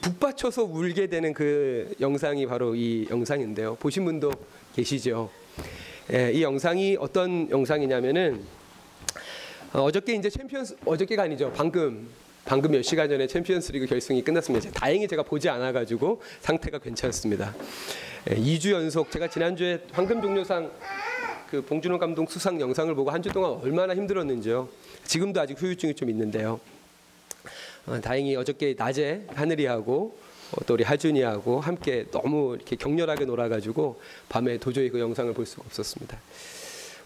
북받쳐서 0.00 0.64
울게 0.64 1.08
되는 1.08 1.34
그 1.34 1.92
영상이 2.00 2.46
바로 2.46 2.74
이 2.74 3.06
영상인데요. 3.10 3.74
보신 3.76 4.04
분도 4.04 4.32
계시죠. 4.76 5.30
예, 6.12 6.32
이 6.32 6.42
영상이 6.42 6.96
어떤 6.98 7.48
영상이냐면은 7.50 8.42
어, 9.72 9.82
어저께 9.82 10.14
이제 10.14 10.28
챔피언스 10.28 10.76
어저께가 10.84 11.22
아니죠. 11.24 11.52
방금 11.54 12.08
방금 12.44 12.72
몇 12.72 12.82
시간 12.82 13.08
전에 13.08 13.26
챔피언스리그 13.26 13.86
결승이 13.86 14.22
끝났습니다. 14.24 14.70
다행히 14.72 15.06
제가 15.06 15.22
보지 15.22 15.48
않아 15.48 15.70
가지고 15.72 16.20
상태가 16.40 16.78
괜찮습니다. 16.78 17.54
예, 18.30 18.34
2주 18.34 18.72
연속 18.72 19.10
제가 19.10 19.28
지난주에 19.28 19.80
황금 19.92 20.20
종려상 20.20 20.70
그 21.50 21.62
봉준호 21.62 21.98
감독 21.98 22.30
수상 22.30 22.60
영상을 22.60 22.92
보고 22.94 23.10
한 23.10 23.22
주 23.22 23.28
동안 23.30 23.52
얼마나 23.62 23.94
힘들었는지요. 23.94 24.68
지금도 25.04 25.40
아직 25.40 25.60
후유증이 25.60 25.94
좀 25.94 26.10
있는데요. 26.10 26.58
어, 27.86 28.00
다행히 28.00 28.34
어저께 28.36 28.74
낮에 28.76 29.26
하늘이하고 29.34 30.16
어, 30.16 30.29
또 30.66 30.74
우리 30.74 30.84
하준이하고 30.84 31.60
함께 31.60 32.06
너무 32.10 32.54
이렇게 32.54 32.76
격렬하게 32.76 33.24
놀아가지고 33.24 34.00
밤에 34.28 34.58
도저히 34.58 34.90
그 34.90 34.98
영상을 34.98 35.32
볼 35.32 35.46
수가 35.46 35.62
없었습니다. 35.66 36.18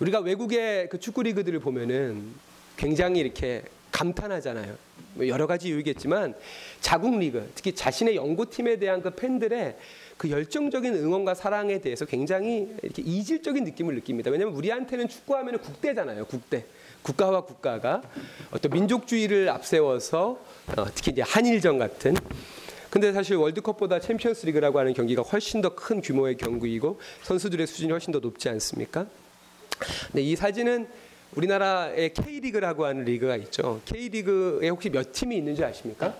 우리가 0.00 0.20
외국의 0.20 0.88
그 0.88 0.98
축구 0.98 1.22
리그들을 1.22 1.58
보면은 1.60 2.32
굉장히 2.76 3.20
이렇게 3.20 3.62
감탄하잖아요. 3.92 4.76
뭐 5.14 5.28
여러 5.28 5.46
가지 5.46 5.68
이유겠지만 5.68 6.34
자국 6.80 7.16
리그, 7.18 7.48
특히 7.54 7.72
자신의 7.72 8.16
연고팀에 8.16 8.78
대한 8.78 9.00
그 9.00 9.10
팬들의 9.10 9.76
그 10.16 10.30
열정적인 10.30 10.94
응원과 10.94 11.34
사랑에 11.34 11.80
대해서 11.80 12.04
굉장히 12.04 12.74
이렇게 12.82 13.02
이질적인 13.02 13.62
느낌을 13.64 13.94
느낍니다. 13.94 14.30
왜냐하면 14.30 14.56
우리한테는 14.56 15.08
축구하면 15.08 15.58
국대잖아요. 15.58 16.24
국대. 16.26 16.64
국가와 17.02 17.42
국가가 17.42 18.02
어떤 18.50 18.72
민족주의를 18.72 19.50
앞세워서 19.50 20.40
어, 20.76 20.84
특히 20.94 21.12
이제 21.12 21.22
한일전 21.22 21.78
같은 21.78 22.16
근데 22.94 23.12
사실 23.12 23.34
월드컵보다 23.34 23.98
챔피언스 23.98 24.46
리그라고 24.46 24.78
하는 24.78 24.94
경기가 24.94 25.22
훨씬 25.22 25.60
더 25.60 25.74
큰 25.74 26.00
규모의 26.00 26.36
경기이고 26.36 27.00
선수들의 27.24 27.66
수준이 27.66 27.90
훨씬 27.90 28.12
더 28.12 28.20
높지 28.20 28.48
않습니까? 28.50 29.06
근데 30.12 30.22
이 30.22 30.36
사진은 30.36 30.86
우리나라의 31.34 32.14
K리그라고 32.14 32.84
하는 32.84 33.04
리그가 33.04 33.34
있죠. 33.38 33.80
K리그에 33.86 34.68
혹시 34.68 34.90
몇 34.90 35.10
팀이 35.10 35.36
있는지 35.36 35.64
아십니까? 35.64 36.14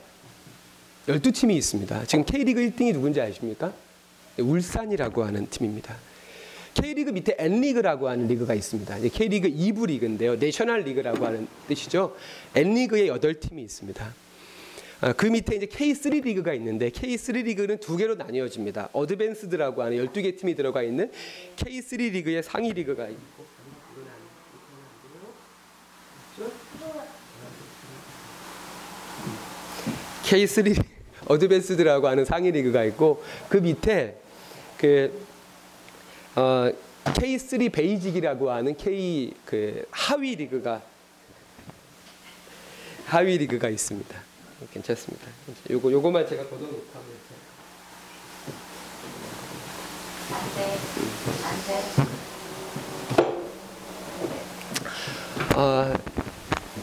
12팀이 1.06 1.52
있습니다. 1.52 2.06
지금 2.06 2.24
K리그 2.24 2.60
1등이 2.60 2.92
누군지 2.92 3.20
아십니까? 3.20 3.72
울산이라고 4.40 5.22
하는 5.22 5.48
팀입니다. 5.48 5.94
K리그 6.74 7.10
밑에 7.10 7.36
N리그라고 7.38 8.08
하는 8.08 8.26
리그가 8.26 8.52
있습니다. 8.52 8.98
K리그 9.12 9.48
2부 9.48 9.86
리그인데요. 9.86 10.34
National 10.34 10.80
League라고 10.80 11.24
하는 11.24 11.46
뜻이죠. 11.68 12.16
N리그에 12.56 13.10
8팀이 13.10 13.60
있습니다. 13.60 14.23
아, 15.04 15.12
그 15.12 15.26
밑에 15.26 15.56
이제 15.56 15.66
K3 15.66 16.24
리그가 16.24 16.54
있는데 16.54 16.88
K3 16.88 17.44
리그는 17.44 17.76
두 17.76 17.98
개로 17.98 18.14
나뉘어집니다. 18.14 18.88
Advanced라고 18.94 19.82
하는 19.82 19.98
12개 19.98 20.34
팀이 20.38 20.54
들어가 20.54 20.82
있는 20.82 21.12
K3 21.56 22.10
리그의 22.12 22.42
상위 22.42 22.72
리그가 22.72 23.08
있고 23.08 23.44
K3 30.22 30.82
Advanced라고 31.28 32.08
하는 32.08 32.24
상위 32.24 32.50
리그가 32.50 32.84
있고 32.84 33.22
그 33.50 33.58
밑에 33.58 34.16
그 34.78 35.26
어, 36.34 36.72
K3 37.04 37.70
Basic이라고 37.70 38.50
하는 38.50 38.74
K 38.74 39.34
그 39.44 39.86
하위 39.90 40.34
리그가 40.34 40.80
하위 43.04 43.36
리그가 43.36 43.68
있습니다. 43.68 44.33
괜찮습니다. 44.72 45.26
요거 45.70 45.90
요거만 45.92 46.26
제가 46.26 46.44
걷어놓고 46.44 46.84
하면 46.92 47.14
아, 55.56 55.94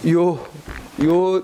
요, 0.08 0.48
요 1.04 1.44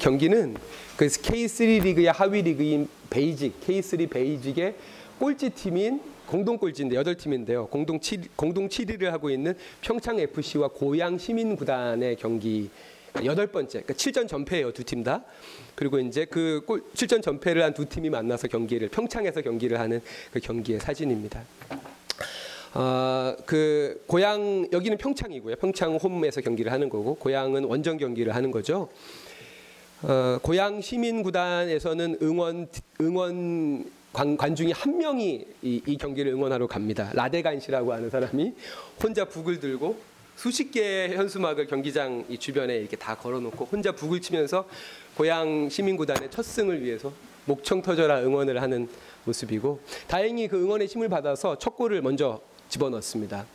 경기는 0.00 0.56
그 0.96 1.06
K3 1.06 1.82
리그의 1.82 2.06
하위 2.12 2.42
리그인 2.42 2.88
베이직, 3.08 3.60
K3 3.60 4.10
베이직의 4.10 4.74
꼴찌 5.18 5.50
팀인 5.50 6.00
공동 6.26 6.58
꼴찌인데 6.58 6.94
여덟 6.94 7.16
팀인데요. 7.16 7.66
공동 7.68 7.98
7 7.98 8.22
공동 8.36 8.68
7위를 8.68 9.04
하고 9.04 9.30
있는 9.30 9.54
평창 9.80 10.18
FC와 10.18 10.68
고양 10.68 11.16
시민 11.16 11.56
구단의 11.56 12.16
경기 12.16 12.68
여덟 13.24 13.46
번째, 13.46 13.80
그러니까 13.82 13.94
7전 13.94 14.28
전패예요 14.28 14.72
두 14.72 14.84
팀 14.84 15.02
다. 15.02 15.24
그리고 15.78 16.00
이제 16.00 16.24
그 16.24 16.60
골, 16.66 16.82
7전 16.92 17.22
전패를 17.22 17.62
한 17.62 17.72
두 17.72 17.84
팀이 17.84 18.10
만나서 18.10 18.48
경기를 18.48 18.88
평창에서 18.88 19.42
경기를 19.42 19.78
하는 19.78 20.00
그 20.32 20.40
경기의 20.40 20.80
사진입니다. 20.80 21.44
아, 22.72 23.36
그 23.46 24.02
고향 24.08 24.66
여기는 24.72 24.98
평창이고요. 24.98 25.54
평창 25.56 25.94
홈에서 25.94 26.40
경기를 26.40 26.72
하는 26.72 26.88
거고 26.88 27.14
고향은 27.14 27.62
원정 27.62 27.98
경기를 27.98 28.34
하는 28.34 28.50
거죠. 28.50 28.88
어, 30.02 30.38
고향 30.42 30.80
시민 30.80 31.22
구단에서는 31.22 32.18
응원 32.22 32.66
응원 33.00 33.88
관, 34.12 34.36
관중이 34.36 34.72
한 34.72 34.98
명이 34.98 35.46
이, 35.62 35.82
이 35.86 35.96
경기를 35.96 36.32
응원하러 36.32 36.66
갑니다. 36.66 37.12
라데간 37.14 37.60
씨라고 37.60 37.92
하는 37.92 38.10
사람이 38.10 38.52
혼자 39.00 39.24
북을 39.24 39.60
들고 39.60 39.96
수십 40.38 40.70
개의 40.70 41.16
현수막을 41.16 41.66
경기장 41.66 42.24
이 42.28 42.38
주변에 42.38 42.76
이렇게 42.76 42.96
다 42.96 43.16
걸어놓고 43.16 43.64
혼자 43.64 43.90
북을 43.90 44.20
치면서 44.20 44.68
고향 45.16 45.68
시민구단의 45.68 46.30
첫 46.30 46.44
승을 46.44 46.80
위해서 46.80 47.12
목청 47.44 47.82
터져라 47.82 48.20
응원을 48.20 48.62
하는 48.62 48.88
모습이고 49.24 49.80
다행히 50.06 50.46
그 50.46 50.62
응원의 50.62 50.86
힘을 50.86 51.08
받아서 51.08 51.58
첫 51.58 51.74
골을 51.74 52.02
먼저 52.02 52.40
집어넣습니다. 52.68 53.46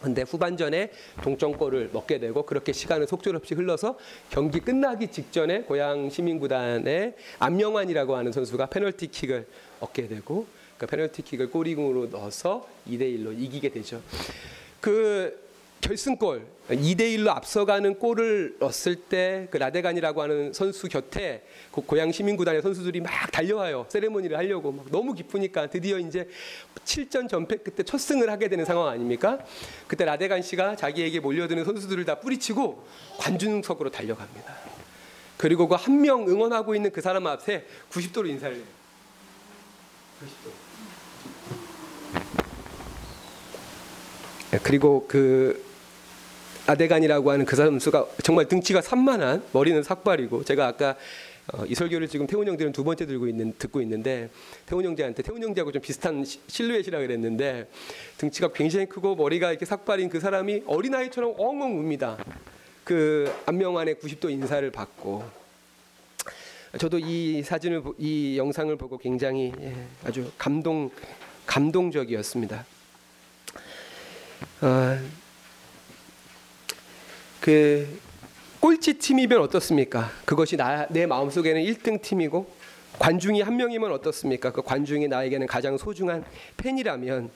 근데 0.00 0.22
후반전에 0.22 0.92
동점골을 1.22 1.90
먹게 1.92 2.18
되고 2.18 2.46
그렇게 2.46 2.72
시간은 2.72 3.06
속절없이 3.06 3.54
흘러서 3.54 3.98
경기 4.30 4.60
끝나기 4.60 5.08
직전에 5.08 5.64
고향 5.64 6.08
시민구단의 6.08 7.16
안명환이라고 7.38 8.16
하는 8.16 8.32
선수가 8.32 8.64
페널티킥을 8.66 9.46
얻게 9.80 10.08
되고 10.08 10.46
그 10.78 10.86
페널티킥을 10.86 11.50
꼬리공으로 11.50 12.06
넣어서 12.06 12.66
2대 12.88 13.02
1로 13.14 13.38
이기게 13.38 13.68
되죠. 13.68 14.00
그 14.80 15.43
결승골 15.80 16.46
2대 16.70 17.00
1로 17.18 17.28
앞서가는 17.28 17.98
골을 17.98 18.56
넣었을 18.58 18.96
때 18.96 19.48
그 19.50 19.58
라데간이라고 19.58 20.22
하는 20.22 20.52
선수 20.54 20.88
곁에 20.88 21.44
그 21.70 21.82
고향 21.82 22.10
시민구단의 22.10 22.62
선수들이 22.62 23.00
막 23.02 23.10
달려와요. 23.30 23.84
세레모니를 23.90 24.36
하려고 24.38 24.72
막 24.72 24.86
너무 24.90 25.12
기쁘니까 25.12 25.66
드디어 25.68 25.98
이제 25.98 26.26
7전 26.86 27.28
전패 27.28 27.58
그때 27.58 27.82
첫 27.82 27.98
승을 27.98 28.30
하게 28.30 28.48
되는 28.48 28.64
상황 28.64 28.88
아닙니까? 28.88 29.38
그때 29.86 30.06
라데간 30.06 30.40
씨가 30.40 30.76
자기에게 30.76 31.20
몰려드는 31.20 31.64
선수들을 31.66 32.02
다 32.06 32.18
뿌리치고 32.20 32.86
관중석으로 33.18 33.90
달려갑니다. 33.90 34.56
그리고 35.36 35.68
그 35.68 35.74
한 35.76 36.00
명 36.00 36.26
응원하고 36.26 36.74
있는 36.74 36.90
그 36.90 37.02
사람 37.02 37.26
앞에 37.26 37.66
90도로 37.90 38.26
인사를 38.30 38.56
해요. 38.56 38.64
90도. 40.22 40.63
그리고 44.62 45.06
그 45.08 45.62
아데간이라고 46.66 47.30
하는 47.30 47.44
그 47.44 47.56
선수가 47.56 48.06
정말 48.22 48.48
등치가 48.48 48.80
산만한 48.80 49.42
머리는 49.52 49.82
삭발이고 49.82 50.44
제가 50.44 50.66
아까 50.66 50.96
어, 51.52 51.64
이 51.66 51.74
설교를 51.74 52.08
지금 52.08 52.26
태훈 52.26 52.48
형제는 52.48 52.72
두 52.72 52.84
번째 52.84 53.04
들고 53.04 53.28
있는 53.28 53.52
듣고 53.58 53.82
있는데 53.82 54.30
태훈 54.64 54.82
형제한테 54.84 55.22
태훈 55.22 55.42
형제하고 55.42 55.72
좀 55.72 55.82
비슷한 55.82 56.24
시- 56.24 56.40
실루엣이라 56.46 56.98
그랬는데 57.00 57.68
등치가 58.16 58.48
굉장히 58.54 58.86
크고 58.86 59.14
머리가 59.14 59.50
이렇게 59.50 59.66
삭발인 59.66 60.08
그 60.08 60.20
사람이 60.20 60.62
어린 60.66 60.94
아이처럼 60.94 61.34
엉엉 61.36 61.76
웁니다. 61.78 62.16
그 62.82 63.30
안명환의 63.44 63.96
90도 63.96 64.30
인사를 64.30 64.70
받고 64.70 65.22
저도 66.78 66.98
이 66.98 67.42
사진을 67.42 67.82
보- 67.82 67.94
이 67.98 68.38
영상을 68.38 68.74
보고 68.76 68.96
굉장히 68.96 69.52
예, 69.60 69.74
아주 70.04 70.30
감동 70.38 70.90
감동적이었습니다. 71.44 72.64
아, 74.66 74.98
그 77.38 78.00
꼴찌 78.60 78.94
팀이면 78.94 79.38
어떻습니까? 79.42 80.10
그것이 80.24 80.56
나, 80.56 80.86
내 80.88 81.04
마음속에는 81.04 81.62
1등 81.62 82.00
팀이고 82.00 82.50
관중이 82.98 83.42
한 83.42 83.58
명이면 83.58 83.92
어떻습니까? 83.92 84.52
그 84.52 84.62
관중이 84.62 85.08
나에게는 85.08 85.46
가장 85.48 85.76
소중한 85.76 86.24
팬이라면 86.56 87.28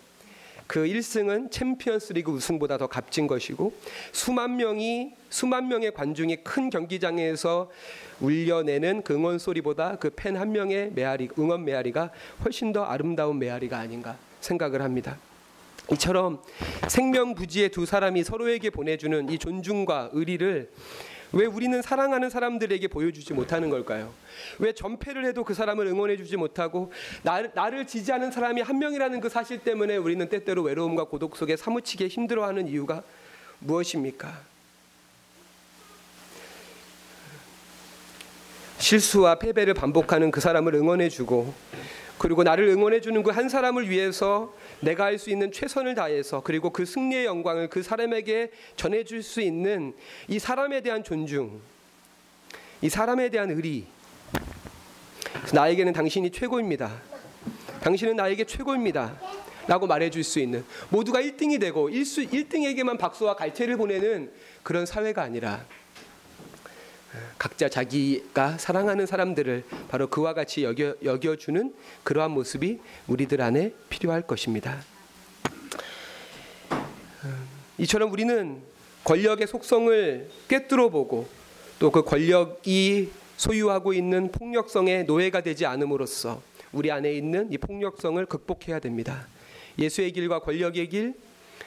그 0.66 0.86
1승은 0.86 1.50
챔피언스리그 1.50 2.32
우승보다 2.32 2.78
더 2.78 2.86
값진 2.86 3.26
것이고 3.26 3.74
수만 4.12 4.56
명이 4.56 5.12
수만 5.28 5.68
명의 5.68 5.92
관중이 5.92 6.36
큰 6.36 6.70
경기장에서 6.70 7.70
울려내는 8.20 9.02
그 9.02 9.12
응원 9.12 9.38
소리보다 9.38 9.96
그 9.96 10.08
팬 10.16 10.34
한 10.34 10.52
명의 10.52 10.90
메아리 10.94 11.28
응원 11.38 11.66
메아리가 11.66 12.10
훨씬 12.42 12.72
더 12.72 12.84
아름다운 12.84 13.38
메아리가 13.38 13.76
아닌가 13.78 14.16
생각을 14.40 14.80
합니다. 14.80 15.18
이처럼 15.92 16.42
생명부지의 16.88 17.70
두 17.70 17.86
사람이 17.86 18.24
서로에게 18.24 18.70
보내주는 18.70 19.28
이 19.30 19.38
존중과 19.38 20.10
의리를 20.12 20.70
왜 21.32 21.44
우리는 21.44 21.80
사랑하는 21.82 22.30
사람들에게 22.30 22.88
보여주지 22.88 23.34
못하는 23.34 23.68
걸까요? 23.68 24.12
왜 24.58 24.72
전패를 24.72 25.26
해도 25.26 25.44
그 25.44 25.52
사람을 25.52 25.86
응원해주지 25.86 26.36
못하고 26.36 26.90
나를, 27.22 27.50
나를 27.54 27.86
지지하는 27.86 28.30
사람이 28.30 28.62
한 28.62 28.78
명이라는 28.78 29.20
그 29.20 29.28
사실 29.28 29.58
때문에 29.58 29.96
우리는 29.96 30.26
때때로 30.28 30.62
외로움과 30.62 31.04
고독 31.04 31.36
속에 31.36 31.56
사무치게 31.56 32.08
힘들어하는 32.08 32.68
이유가 32.68 33.02
무엇입니까? 33.58 34.40
실수와 38.78 39.34
패배를 39.34 39.74
반복하는 39.74 40.30
그 40.30 40.40
사람을 40.40 40.74
응원해주고 40.74 41.52
그리고 42.16 42.42
나를 42.42 42.68
응원해주는 42.68 43.22
그 43.22 43.30
한 43.30 43.48
사람을 43.48 43.90
위해서 43.90 44.54
내가 44.80 45.04
할 45.04 45.18
수 45.18 45.30
있는 45.30 45.50
최선을 45.50 45.94
다해서 45.94 46.40
그리고 46.42 46.70
그 46.70 46.84
승리의 46.84 47.24
영광을 47.24 47.68
그 47.68 47.82
사람에게 47.82 48.50
전해줄 48.76 49.22
수 49.22 49.40
있는 49.40 49.94
이 50.28 50.38
사람에 50.38 50.80
대한 50.80 51.02
존중, 51.02 51.60
이 52.80 52.88
사람에 52.88 53.28
대한 53.30 53.50
의리. 53.50 53.86
나에게는 55.52 55.92
당신이 55.92 56.30
최고입니다. 56.30 57.00
당신은 57.80 58.16
나에게 58.16 58.44
최고입니다. 58.44 59.18
라고 59.66 59.86
말해줄 59.86 60.24
수 60.24 60.40
있는 60.40 60.64
모두가 60.88 61.20
1등이 61.20 61.60
되고 61.60 61.90
1수, 61.90 62.30
1등에게만 62.30 62.98
박수와 62.98 63.36
갈채를 63.36 63.76
보내는 63.76 64.32
그런 64.62 64.86
사회가 64.86 65.22
아니라 65.22 65.64
각자 67.38 67.68
자기가 67.68 68.58
사랑하는 68.58 69.06
사람들을 69.06 69.64
바로 69.88 70.08
그와 70.08 70.34
같이 70.34 70.64
여겨, 70.64 70.96
여겨주는 71.02 71.74
그러한 72.04 72.30
모습이 72.30 72.80
우리들 73.06 73.40
안에 73.40 73.72
필요할 73.88 74.22
것입니다. 74.22 74.78
음, 77.24 77.48
이처럼 77.78 78.12
우리는 78.12 78.60
권력의 79.04 79.46
속성을 79.46 80.28
꿰뚫어 80.48 80.90
보고 80.90 81.28
또 81.78 81.90
그 81.90 82.02
권력이 82.02 83.10
소유하고 83.36 83.92
있는 83.92 84.32
폭력성의 84.32 85.04
노예가 85.04 85.42
되지 85.42 85.64
않음으로써 85.64 86.42
우리 86.72 86.90
안에 86.90 87.12
있는 87.12 87.50
이 87.52 87.56
폭력성을 87.56 88.24
극복해야 88.26 88.80
됩니다. 88.80 89.26
예수의 89.78 90.12
길과 90.12 90.40
권력의 90.40 90.88
길 90.88 91.14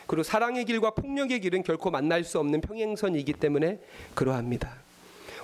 그리고 0.08 0.24
사랑의 0.24 0.66
길과 0.66 0.92
폭력의 0.92 1.40
길은 1.40 1.64
결코 1.64 1.90
만날 1.90 2.26
수 2.26 2.40
없는 2.40 2.60
평행선이기 2.60 3.34
때문에 3.34 3.80
그러합니다. 4.14 4.81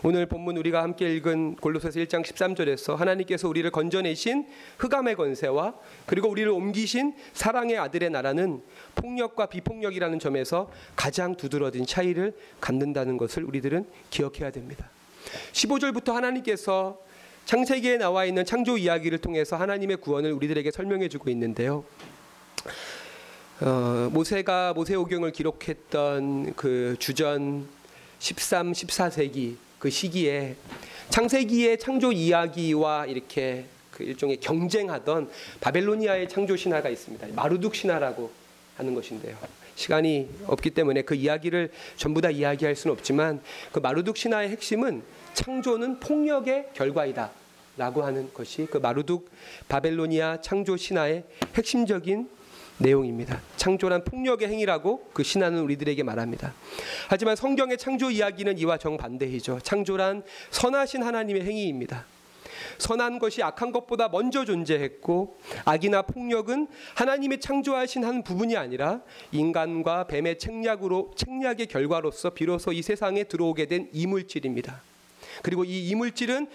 오늘 0.03 0.27
본문 0.27 0.57
우리가 0.57 0.83
함께 0.83 1.15
읽은 1.15 1.55
골로새서 1.55 1.99
1장 2.01 2.23
13절에서 2.23 2.95
하나님께서 2.95 3.49
우리를 3.49 3.69
건져내신 3.71 4.45
흑암의 4.77 5.15
권세와 5.15 5.73
그리고 6.05 6.29
우리를 6.29 6.49
옮기신 6.51 7.15
사랑의 7.33 7.77
아들의 7.79 8.09
나라는 8.11 8.61
폭력과 8.95 9.47
비폭력이라는 9.47 10.19
점에서 10.19 10.69
가장 10.95 11.35
두드러진 11.35 11.85
차이를 11.85 12.35
갖는다는 12.61 13.17
것을 13.17 13.43
우리들은 13.43 13.87
기억해야 14.11 14.51
됩니다. 14.51 14.89
15절부터 15.53 16.13
하나님께서 16.13 16.99
창세기에 17.45 17.97
나와 17.97 18.25
있는 18.25 18.45
창조 18.45 18.77
이야기를 18.77 19.17
통해서 19.19 19.55
하나님의 19.55 19.97
구원을 19.97 20.31
우리들에게 20.33 20.69
설명해 20.69 21.09
주고 21.09 21.29
있는데요. 21.31 21.83
어, 23.61 24.09
모세가 24.11 24.73
모세오경을 24.73 25.31
기록했던 25.31 26.53
그 26.53 26.95
주전 26.99 27.67
13, 28.19 28.73
14세기 28.73 29.66
그 29.79 29.89
시기에 29.89 30.55
창세기의 31.09 31.79
창조 31.79 32.11
이야기와 32.11 33.05
이렇게 33.05 33.65
그 33.91 34.03
일종의 34.03 34.37
경쟁하던 34.37 35.29
바벨로니아의 35.61 36.29
창조 36.29 36.55
신화가 36.55 36.89
있습니다. 36.89 37.27
마루둑 37.35 37.75
신화라고 37.75 38.31
하는 38.77 38.93
것인데요. 38.93 39.35
시간이 39.75 40.29
없기 40.47 40.71
때문에 40.71 41.03
그 41.03 41.15
이야기를 41.15 41.71
전부 41.95 42.21
다 42.21 42.29
이야기할 42.29 42.75
수는 42.75 42.95
없지만 42.95 43.41
그 43.71 43.79
마루둑 43.79 44.17
신화의 44.17 44.49
핵심은 44.49 45.03
창조는 45.33 45.99
폭력의 45.99 46.69
결과이다. 46.73 47.31
라고 47.77 48.03
하는 48.03 48.33
것이 48.33 48.65
그 48.65 48.79
마루둑 48.79 49.29
바벨로니아 49.69 50.41
창조 50.41 50.75
신화의 50.77 51.23
핵심적인 51.53 52.27
내용입니다. 52.77 53.41
창조란 53.55 54.03
폭력의 54.03 54.47
행위라고 54.47 55.09
그 55.13 55.23
신화는 55.23 55.59
우리들에게 55.59 56.03
말합니다. 56.03 56.53
하지만 57.09 57.35
성경의 57.35 57.77
창조 57.77 58.11
이야기는 58.11 58.57
이와 58.59 58.77
정반대이죠. 58.77 59.59
창조란 59.63 60.23
선하신 60.51 61.03
하나님의 61.03 61.43
행위입니다. 61.43 62.05
선한 62.77 63.19
것이 63.19 63.41
악한 63.41 63.71
것보다 63.71 64.07
먼저 64.09 64.45
존재했고 64.45 65.39
악이나 65.65 66.03
폭력은 66.03 66.67
하나님이 66.95 67.39
창조하신 67.39 68.05
한 68.05 68.23
부분이 68.23 68.55
아니라 68.55 69.01
인간과 69.31 70.05
뱀의 70.07 70.37
책략으로 70.37 71.11
책략의 71.15 71.67
결과로서 71.67 72.31
비로소 72.31 72.71
이 72.71 72.81
세상에 72.81 73.23
들어오게 73.23 73.65
된 73.65 73.89
이물질입니다. 73.93 74.81
그리고 75.41 75.63
이 75.63 75.89
이물질은 75.89 76.47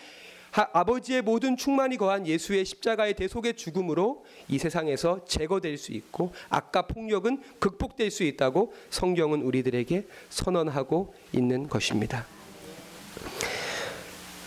하, 0.52 0.68
아버지의 0.72 1.22
모든 1.22 1.56
충만이 1.56 1.96
거한 1.96 2.26
예수의 2.26 2.66
십자가의 2.66 3.14
대속의 3.14 3.54
죽음으로 3.54 4.24
이 4.48 4.58
세상에서 4.58 5.24
제거될 5.24 5.78
수 5.78 5.92
있고 5.92 6.32
악과 6.50 6.82
폭력은 6.86 7.42
극복될 7.58 8.10
수 8.10 8.22
있다고 8.22 8.72
성경은 8.90 9.42
우리들에게 9.42 10.06
선언하고 10.28 11.14
있는 11.32 11.68
것입니다. 11.68 12.26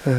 어, 0.06 0.12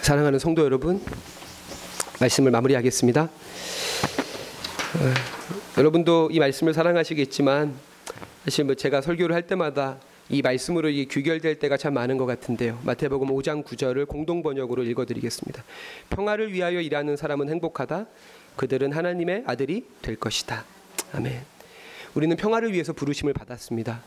사랑하는 0.00 0.38
성도 0.38 0.64
여러분, 0.64 1.04
말씀을 2.20 2.52
마무리하겠습니다. 2.52 3.22
어, 3.22 3.30
여러분도 5.76 6.28
이 6.30 6.38
말씀을 6.38 6.72
사랑하시겠지만 6.72 7.74
사실 8.44 8.64
뭐 8.64 8.76
제가 8.76 9.00
설교를 9.00 9.34
할 9.34 9.48
때마다 9.48 9.98
이 10.34 10.42
말씀으로 10.42 10.88
이 10.88 11.06
귀결될 11.06 11.60
때가 11.60 11.76
참 11.76 11.94
많은 11.94 12.18
것 12.18 12.26
같은데요. 12.26 12.80
마태복음 12.82 13.28
5장 13.28 13.62
9절을 13.62 14.08
공동 14.08 14.42
번역으로 14.42 14.82
읽어드리겠습니다. 14.82 15.62
평화를 16.10 16.52
위하여 16.52 16.80
일하는 16.80 17.16
사람은 17.16 17.48
행복하다. 17.50 18.06
그들은 18.56 18.92
하나님의 18.92 19.44
아들이 19.46 19.86
될 20.02 20.16
것이다. 20.16 20.64
아멘. 21.12 21.40
우리는 22.16 22.36
평화를 22.36 22.72
위해서 22.72 22.92
부르심을 22.92 23.32
받았습니다. 23.32 24.02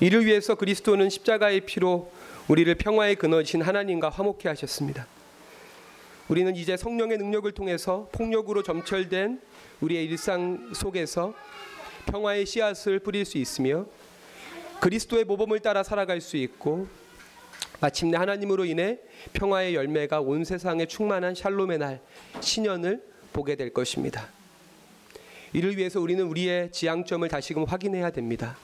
이를 0.00 0.26
위해서 0.26 0.54
그리스도는 0.54 1.08
십자가의 1.08 1.60
피로 1.60 2.12
우리를 2.48 2.74
평화의 2.74 3.16
근원이신 3.16 3.62
하나님과 3.62 4.10
화목케 4.10 4.50
하셨습니다. 4.50 5.06
우리는 6.28 6.54
이제 6.56 6.76
성령의 6.76 7.16
능력을 7.16 7.50
통해서 7.52 8.06
폭력으로 8.12 8.62
점철된 8.62 9.40
우리의 9.80 10.04
일상 10.04 10.74
속에서 10.74 11.32
평화의 12.04 12.44
씨앗을 12.44 12.98
뿌릴 12.98 13.24
수 13.24 13.38
있으며 13.38 13.86
그리스도의 14.80 15.24
모범을 15.24 15.60
따라 15.60 15.82
살아갈 15.82 16.20
수 16.20 16.36
있고 16.36 16.86
마침내 17.80 18.16
하나님으로 18.16 18.64
인해 18.64 18.98
평화의 19.32 19.74
열매가 19.74 20.20
온 20.20 20.44
세상에 20.44 20.86
충만한 20.86 21.34
샬롬의 21.34 21.78
날 21.78 22.00
신년을 22.40 23.02
보게 23.32 23.56
될 23.56 23.72
것입니다. 23.72 24.28
이를 25.52 25.76
위해서 25.76 26.00
우리는 26.00 26.24
우리의 26.24 26.72
지향점을 26.72 27.26
다시금 27.28 27.64
확인해야 27.64 28.10
됩니다. 28.10 28.56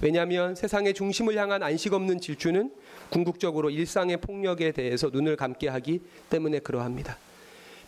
왜냐하면 0.00 0.54
세상의 0.54 0.94
중심을 0.94 1.36
향한 1.36 1.62
안식 1.62 1.92
없는 1.92 2.20
질주는 2.20 2.72
궁극적으로 3.10 3.70
일상의 3.70 4.18
폭력에 4.18 4.72
대해서 4.72 5.08
눈을 5.08 5.36
감게 5.36 5.68
하기 5.68 6.02
때문에 6.30 6.60
그러합니다. 6.60 7.18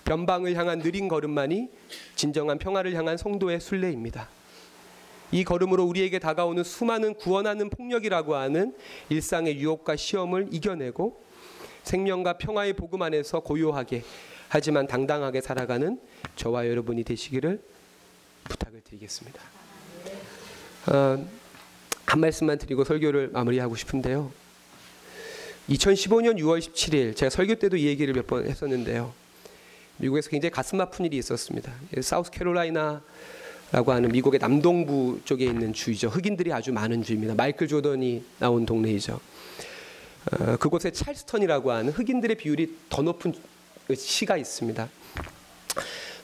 변방을 0.04 0.56
향한 0.56 0.80
느린 0.80 1.08
걸음만이 1.08 1.68
진정한 2.16 2.58
평화를 2.58 2.94
향한 2.94 3.16
성도의 3.16 3.60
순례입니다. 3.60 4.28
이 5.32 5.44
걸음으로 5.44 5.84
우리에게 5.84 6.18
다가오는 6.18 6.64
수많은 6.64 7.14
구원하는 7.14 7.70
폭력이라고 7.70 8.34
하는 8.34 8.74
일상의 9.08 9.58
유혹과 9.60 9.96
시험을 9.96 10.48
이겨내고 10.50 11.22
생명과 11.84 12.38
평화의 12.38 12.74
복음 12.74 13.02
안에서 13.02 13.40
고요하게 13.40 14.02
하지만 14.48 14.86
당당하게 14.86 15.40
살아가는 15.40 16.00
저와 16.36 16.66
여러분이 16.68 17.04
되시기를 17.04 17.62
부탁을 18.44 18.80
드리겠습니다. 18.82 19.40
어, 20.88 21.26
한 22.06 22.20
말씀만 22.20 22.58
드리고 22.58 22.82
설교를 22.84 23.28
마무리하고 23.28 23.76
싶은데요. 23.76 24.32
2015년 25.68 26.36
6월 26.40 26.58
17일 26.58 27.14
제가 27.16 27.30
설교 27.30 27.54
때도 27.56 27.76
이 27.76 27.86
얘기를 27.86 28.12
몇 28.12 28.26
번 28.26 28.44
했었는데요. 28.46 29.12
미국에서 29.98 30.30
굉장히 30.30 30.50
가슴 30.50 30.80
아픈 30.80 31.04
일이 31.04 31.16
있었습니다. 31.18 31.72
사우스캐롤라이나 32.00 33.02
라고 33.72 33.92
하는 33.92 34.10
미국의 34.10 34.40
남동부 34.40 35.20
쪽에 35.24 35.44
있는 35.44 35.72
주이죠. 35.72 36.08
흑인들이 36.08 36.52
아주 36.52 36.72
많은 36.72 37.04
주입니다. 37.04 37.34
마이클 37.34 37.68
조던이 37.68 38.24
나온 38.40 38.66
동네이죠. 38.66 39.20
어, 40.32 40.56
그곳에 40.56 40.90
찰스턴이라고 40.90 41.70
하는 41.70 41.92
흑인들의 41.92 42.36
비율이 42.36 42.76
더 42.88 43.02
높은 43.02 43.32
시가 43.94 44.36
있습니다. 44.36 44.88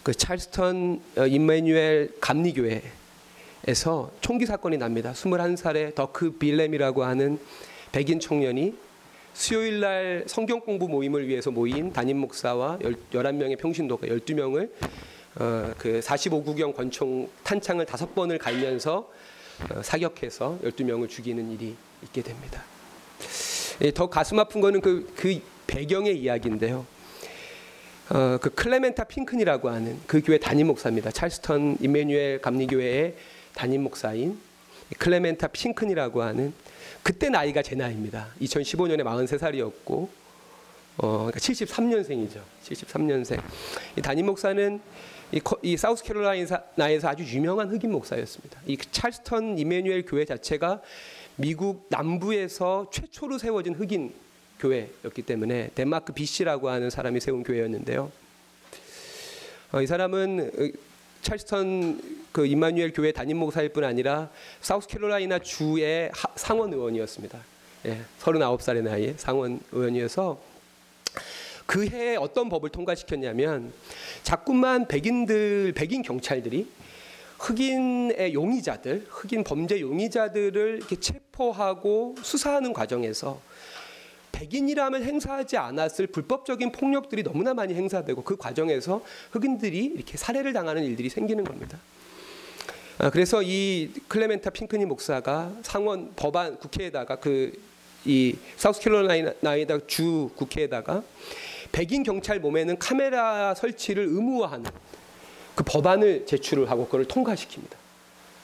그 0.03 0.13
찰스턴 0.13 1.01
어, 1.17 1.27
임마누엘 1.27 2.15
감리교회에서 2.21 4.11
총기 4.21 4.45
사건이 4.45 4.79
납니다. 4.79 5.13
21살의 5.13 5.95
더크 5.95 6.33
빌렘이라고 6.39 7.05
하는 7.05 7.39
백인 7.93 8.19
청년이 8.19 8.75
수요일 9.35 9.81
날 9.81 10.25
성경 10.27 10.61
공부 10.61 10.89
모임을 10.89 11.29
위해서 11.29 11.53
모인 11.53 11.93
담임 11.93 12.19
목사와 12.19 12.79
11명의 12.79 13.57
평신도가 13.57 14.09
12명을 14.09 14.71
어, 15.39 15.73
그 15.77 16.01
45구경 16.01 16.75
권총 16.75 17.29
탄창을 17.43 17.85
다섯 17.85 18.15
번을 18.15 18.39
갈면서 18.39 19.11
어, 19.71 19.83
사격해서 19.83 20.59
12명을 20.65 21.09
죽이는 21.09 21.51
일이 21.51 21.77
있게 22.03 22.23
됩니다. 22.23 22.63
예, 23.83 23.91
더 23.91 24.09
가슴 24.09 24.39
아픈 24.39 24.61
거는 24.61 24.81
그, 24.81 25.13
그 25.15 25.39
배경의 25.67 26.19
이야기인데요. 26.19 26.87
어, 28.09 28.39
그 28.41 28.51
클레멘타 28.51 29.05
핑큰이라고 29.05 29.69
하는 29.69 30.01
그 30.07 30.23
교회 30.23 30.39
담임 30.39 30.69
목사입니다. 30.69 31.11
찰스턴 31.11 31.77
이메뉴엘 31.81 32.41
감리교회의 32.41 33.15
담임 33.55 33.83
목사인 33.83 34.39
클레멘타 34.99 35.49
핑큰이라고 35.49 36.23
하는 36.23 36.55
그때 37.03 37.29
나이가 37.29 37.63
제 37.63 37.75
나이입니다. 37.75 38.29
2015년에 38.41 39.03
43살이었고 39.03 40.09
어, 40.99 41.29
그러니까 41.31 41.39
73년생이죠. 41.41 42.41
73년생. 42.65 43.43
이 43.97 44.01
담임 44.01 44.27
목사는 44.27 44.81
이, 45.33 45.41
이 45.63 45.77
사우스캐롤라이나에서 45.77 47.09
아주 47.09 47.25
유명한 47.25 47.69
흑인 47.69 47.91
목사였습니다. 47.91 48.61
이 48.67 48.77
찰스턴 48.77 49.59
이메뉴엘 49.59 50.05
교회 50.07 50.25
자체가 50.25 50.83
미국 51.37 51.87
남부에서 51.91 52.91
최초로 52.93 53.39
세워진 53.39 53.75
흑인 53.75 54.15
교회였기 54.61 55.23
때문에 55.23 55.71
덴마크 55.75 56.13
BC라고 56.13 56.69
하는 56.69 56.91
사람이 56.91 57.21
세운 57.21 57.43
교회였는데요. 57.43 58.11
어, 59.73 59.83
이 59.83 59.87
사람은 59.87 60.51
어, 60.57 60.79
찰스턴 61.23 62.01
그 62.31 62.47
이마누엘 62.47 62.93
교회 62.93 63.11
담임 63.11 63.39
목사일 63.39 63.71
뿐 63.71 63.85
아니라 63.85 64.31
사우스캐롤라이나 64.61 65.41
주의 65.41 66.11
상원 66.37 66.73
의원이었습니다. 66.73 67.39
예, 67.87 68.01
39살의 68.21 68.83
나이에 68.83 69.15
상원 69.17 69.61
의원이어서 69.73 70.41
그 71.67 71.87
해에 71.87 72.17
어떤 72.17 72.49
법을 72.49 72.71
통과시켰냐면 72.71 73.73
자꾸만 74.23 74.87
백인들 74.87 75.73
백인 75.75 76.03
경찰들이 76.03 76.69
흑인의 77.39 78.33
용의자들, 78.33 79.07
흑인 79.11 79.45
범죄 79.45 79.81
용의자들을 79.81 80.77
이렇게 80.79 80.97
체포하고 80.97 82.15
수사하는 82.23 82.73
과정에서 82.73 83.41
백인이라면 84.33 85.03
행사하지 85.03 85.57
않았을 85.57 86.07
불법적인 86.07 86.73
폭력들이 86.73 87.23
너무나 87.23 87.53
많이 87.53 87.75
행사되고 87.75 88.23
그 88.23 88.37
과정에서 88.37 89.03
흑인들이 89.33 89.85
이렇게 89.85 90.17
살해를 90.17 90.53
당하는 90.53 90.85
일들이 90.85 91.09
생기는 91.09 91.45
겁니다. 91.45 91.79
아, 92.99 93.11
그래서 93.11 93.43
이 93.43 93.91
클레멘타 94.09 94.51
핑크니 94.51 94.87
목사가 94.87 95.53
상원 95.63 96.13
법안 96.17 96.59
국회에다가 96.59 97.17
그 97.17 97.53
이 98.07 98.37
사우스캐롤라이나 98.57 99.33
주 99.87 100.31
국회에다가 100.37 101.03
백인 101.77 102.03
경찰 102.03 102.41
몸에는 102.41 102.79
카메라 102.79 103.55
설치를 103.55 104.05
의무화하는 104.05 104.71
그 105.55 105.63
법안을 105.63 106.25
제출을 106.25 106.71
하고 106.71 106.87
그걸 106.87 107.05
통과시킵니다. 107.05 107.77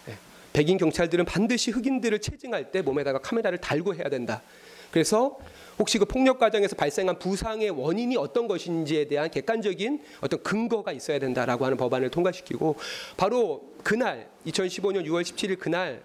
네. 0.04 0.18
백인 0.52 0.76
경찰들은 0.76 1.24
반드시 1.24 1.70
흑인들을 1.70 2.20
체증할 2.20 2.70
때 2.70 2.82
몸에다가 2.82 3.20
카메라를 3.20 3.56
달고 3.56 3.94
해야 3.94 4.10
된다. 4.10 4.42
그래서 4.90 5.38
혹시 5.78 5.96
그 5.96 6.04
폭력 6.04 6.38
과정에서 6.38 6.76
발생한 6.76 7.18
부상의 7.18 7.70
원인이 7.70 8.18
어떤 8.18 8.46
것인지에 8.46 9.08
대한 9.08 9.30
객관적인 9.30 10.02
어떤 10.20 10.42
근거가 10.42 10.92
있어야 10.92 11.18
된다라고 11.18 11.64
하는 11.64 11.78
법안을 11.78 12.10
통과시키고 12.10 12.76
바로 13.16 13.62
그날 13.82 14.28
2015년 14.46 15.06
6월 15.06 15.22
17일 15.22 15.58
그날 15.58 16.02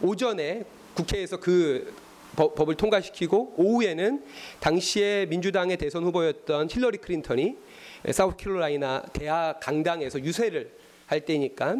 오전에 0.00 0.64
국회에서 0.94 1.36
그 1.36 1.92
법- 2.38 2.54
법을 2.54 2.76
통과시키고 2.76 3.54
오후에는 3.56 4.22
당시에 4.60 5.26
민주당의 5.26 5.76
대선 5.76 6.04
후보였던 6.04 6.68
힐러리 6.70 6.98
클린턴이 6.98 7.56
사우스캐롤라이나 8.12 9.02
대학 9.12 9.58
강당에서 9.58 10.20
유세를 10.20 10.70
할 11.06 11.22
때니까 11.24 11.74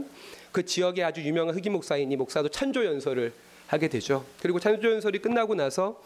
그 0.50 0.64
지역의 0.64 1.04
아주 1.04 1.20
유명한 1.22 1.54
흑인 1.54 1.70
목사인 1.72 2.10
이 2.10 2.16
목사도 2.16 2.48
찬조 2.48 2.84
연설을 2.84 3.32
하게 3.68 3.86
되죠. 3.86 4.24
그리고 4.42 4.58
찬조 4.58 4.90
연설이 4.94 5.20
끝나고 5.20 5.54
나서 5.54 6.02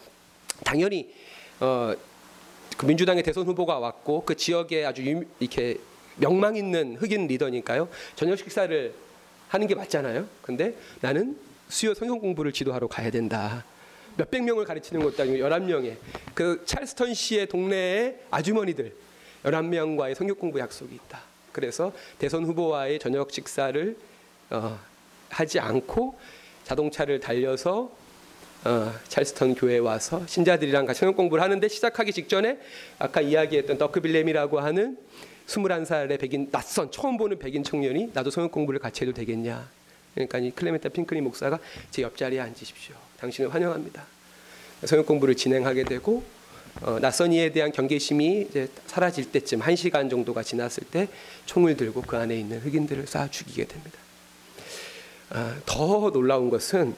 당연히 0.63 1.11
어, 1.59 1.95
그 2.77 2.85
민주당의 2.85 3.23
대선 3.23 3.47
후보가 3.47 3.79
왔고 3.79 4.23
그 4.23 4.35
지역에 4.35 4.85
아주 4.85 5.03
유, 5.03 5.23
이렇게 5.39 5.77
명망 6.17 6.57
있는 6.57 6.95
흑인 6.97 7.25
리더니까요. 7.25 7.89
저녁 8.15 8.37
식사를 8.37 8.93
하는 9.47 9.65
게 9.65 9.73
맞잖아요. 9.73 10.27
근데 10.43 10.75
나는 11.01 11.39
수요 11.69 11.95
성경 11.95 12.19
공부를 12.19 12.51
지도하러 12.53 12.85
가야 12.87 13.09
된다. 13.09 13.65
몇백 14.17 14.43
명을 14.43 14.65
가르치는 14.65 15.03
것도 15.03 15.23
아니고 15.23 15.45
11명의 15.45 15.95
그 16.33 16.61
찰스턴 16.65 17.13
시의 17.13 17.47
동네의 17.47 18.19
아주머니들 18.31 18.93
11명과의 19.43 20.15
성경 20.15 20.37
공부 20.37 20.59
약속이 20.59 20.93
있다. 20.95 21.21
그래서 21.51 21.91
대선 22.17 22.45
후보와의 22.45 22.99
저녁 22.99 23.31
식사를 23.31 23.95
어, 24.49 24.79
하지 25.29 25.59
않고 25.59 26.17
자동차를 26.63 27.19
달려서 27.19 27.91
어, 28.65 28.93
찰스턴 29.09 29.55
교회에 29.55 29.79
와서 29.79 30.25
신자들이랑 30.25 30.85
같이 30.85 31.01
성경 31.01 31.15
공부를 31.15 31.43
하는데 31.43 31.67
시작하기 31.67 32.13
직전에 32.13 32.59
아까 32.97 33.21
이야기했던 33.21 33.77
더크빌렘이라고 33.77 34.59
하는 34.59 34.97
21살의 35.47 36.19
백인 36.19 36.49
낯선 36.49 36.89
처음 36.89 37.17
보는 37.17 37.39
백인 37.39 37.63
청년이 37.63 38.11
나도 38.13 38.29
성경 38.29 38.49
공부를 38.49 38.79
같이 38.79 39.01
해도 39.01 39.13
되겠냐. 39.13 39.69
그러니까 40.13 40.37
이 40.37 40.51
클레멘타 40.51 40.89
핑클리 40.89 41.21
목사가 41.21 41.59
제 41.91 42.01
옆자리에 42.01 42.39
앉으십시오. 42.39 42.95
당신을 43.19 43.53
환영합니다. 43.53 44.05
성경 44.85 45.05
공부를 45.05 45.35
진행하게 45.35 45.85
되고 45.85 46.23
어, 46.81 46.99
낯선 46.99 47.31
이에 47.31 47.51
대한 47.51 47.71
경계심이 47.71 48.47
이제 48.49 48.67
사라질 48.87 49.31
때쯤 49.31 49.61
한 49.61 49.75
시간 49.75 50.09
정도가 50.09 50.43
지났을 50.43 50.83
때 50.83 51.07
총을 51.45 51.77
들고 51.77 52.01
그 52.01 52.17
안에 52.17 52.35
있는 52.35 52.59
흑인들을 52.59 53.05
쏴 53.05 53.31
죽이게 53.31 53.65
됩니다. 53.65 53.97
아, 55.29 55.55
더 55.65 56.11
놀라운 56.11 56.49
것은 56.49 56.95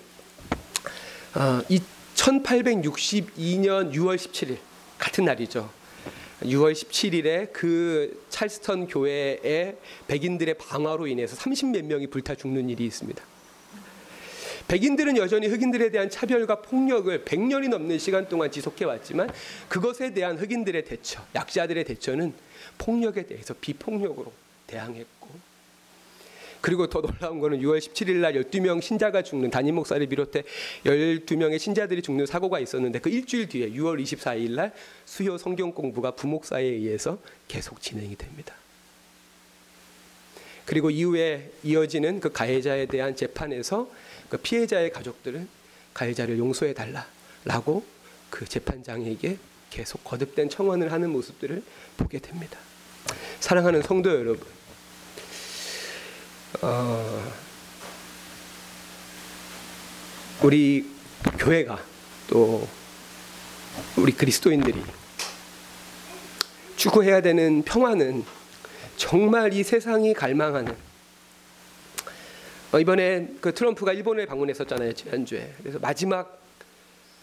어, 1.35 1.61
이 1.69 1.81
1862년 2.15 3.93
6월 3.93 4.15
17일 4.15 4.57
같은 4.97 5.25
날이죠. 5.25 5.69
6월 6.45 6.73
17일에 6.73 7.51
그 7.51 8.25
찰스턴 8.29 8.87
교회의 8.87 9.75
백인들의 10.07 10.55
방화로 10.55 11.07
인해서 11.07 11.35
30몇 11.35 11.83
명이 11.83 12.07
불타 12.07 12.35
죽는 12.35 12.69
일이 12.69 12.85
있습니다. 12.85 13.23
백인들은 14.67 15.17
여전히 15.17 15.47
흑인들에 15.47 15.91
대한 15.91 16.09
차별과 16.09 16.61
폭력을 16.61 17.23
100년이 17.23 17.69
넘는 17.69 17.99
시간 17.99 18.27
동안 18.27 18.49
지속해 18.49 18.85
왔지만 18.85 19.29
그것에 19.69 20.13
대한 20.13 20.37
흑인들의 20.37 20.85
대처, 20.85 21.23
약자들의 21.35 21.83
대처는 21.83 22.33
폭력에 22.79 23.27
대해서 23.27 23.53
비폭력으로 23.61 24.33
대항했고 24.65 25.29
그리고 26.65 26.87
더 26.87 26.99
놀라운 26.99 27.39
거는 27.39 27.59
6월 27.59 27.77
17일 27.77 28.15
날 28.15 28.33
12명 28.33 28.81
신자가 28.81 29.21
죽는 29.21 29.51
담임 29.51 29.75
목사를 29.75 30.03
비롯해 30.07 30.41
12명의 30.83 31.59
신자들이 31.59 32.01
죽는 32.01 32.25
사고가 32.25 32.59
있었는데 32.59 32.97
그 32.97 33.11
일주일 33.11 33.47
뒤에 33.47 33.69
6월 33.69 34.01
24일 34.01 34.49
날 34.55 34.73
수요 35.05 35.37
성경 35.37 35.71
공부가 35.71 36.09
부목사에 36.09 36.63
의해서 36.63 37.19
계속 37.47 37.79
진행이 37.81 38.15
됩니다. 38.15 38.55
그리고 40.65 40.89
이후에 40.89 41.51
이어지는 41.61 42.19
그 42.19 42.31
가해자에 42.31 42.87
대한 42.87 43.15
재판에서 43.15 43.87
그 44.29 44.37
피해자의 44.37 44.91
가족들은 44.91 45.47
가해자를 45.93 46.39
용서해 46.39 46.73
달라라고 46.73 47.85
그 48.31 48.43
재판장에게 48.45 49.37
계속 49.69 50.03
거듭된 50.03 50.49
청원을 50.49 50.91
하는 50.91 51.11
모습들을 51.11 51.61
보게 51.97 52.17
됩니다. 52.17 52.57
사랑하는 53.39 53.83
성도 53.83 54.09
여러분, 54.09 54.54
어, 56.61 57.33
우리 60.43 60.89
교회가 61.39 61.83
또 62.27 62.67
우리 63.97 64.11
그리스도인들이 64.11 64.81
추구해야 66.75 67.21
되는 67.21 67.63
평화는 67.63 68.23
정말 68.97 69.53
이 69.53 69.63
세상이 69.63 70.13
갈망하는 70.13 70.75
어, 72.71 72.79
이번에 72.79 73.29
그 73.41 73.53
트럼프가 73.53 73.93
일본을 73.93 74.25
방문했었잖아요 74.25 74.93
지난주에. 74.93 75.53
그래서 75.59 75.79
마지막 75.79 76.41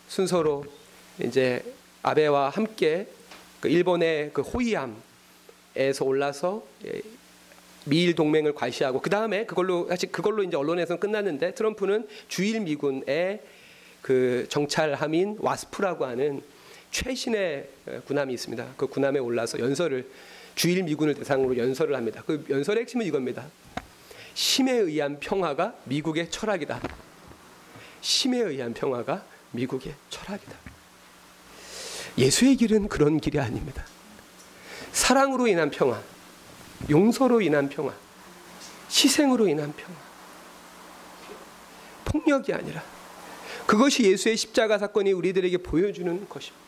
순서로 0.09 0.65
이제 1.21 1.63
아베와 2.03 2.51
함께 2.51 3.07
그 3.61 3.69
일본의 3.69 4.31
그 4.33 4.43
호이암에서 4.43 6.05
올라서 6.05 6.65
예, 6.87 7.01
미일 7.85 8.15
동맹을 8.15 8.55
과시하고 8.55 9.01
그 9.01 9.11
다음에 9.11 9.45
그걸로 9.47 9.89
사실 9.89 10.11
그걸로 10.13 10.43
이제 10.43 10.57
언론에서는 10.57 11.01
끝났는데 11.01 11.55
트럼프는 11.55 12.07
주일 12.29 12.61
미군의 12.61 13.41
그 14.01 14.47
정찰함인 14.49 15.39
와스프라고 15.41 16.05
하는 16.05 16.43
최신의 16.91 17.69
군함이 18.07 18.35
있습니다. 18.35 18.75
그 18.77 18.87
군함에 18.87 19.19
올라서 19.19 19.59
연설을 19.59 20.09
주일 20.55 20.83
미군을 20.83 21.15
대상으로 21.15 21.57
연설을 21.57 21.97
합니다. 21.97 22.23
그 22.27 22.45
연설의 22.51 22.83
핵심은 22.83 23.07
이겁니다. 23.07 23.47
힘에 24.35 24.73
의한 24.73 25.19
평화가 25.19 25.75
미국의 25.85 26.31
철학이다. 26.31 26.81
힘에 28.01 28.39
의한 28.39 28.75
평화가 28.75 29.25
미국의 29.53 29.95
철학이다. 30.11 30.57
예수의 32.19 32.57
길은 32.57 32.89
그런 32.89 33.19
길이 33.19 33.39
아닙니다. 33.39 33.87
사랑으로 34.93 35.47
인한 35.47 35.71
평화, 35.71 36.03
용서로 36.91 37.41
인한 37.41 37.69
평화, 37.69 37.93
희생으로 38.91 39.49
인한 39.49 39.73
평화. 39.77 39.95
폭력이 42.05 42.53
아니라 42.53 42.83
그것이 43.67 44.05
예수의 44.05 44.37
십자가 44.37 44.79
사건이 44.79 45.13
우리들에게 45.13 45.59
보여주는 45.59 46.29
것입니다. 46.29 46.63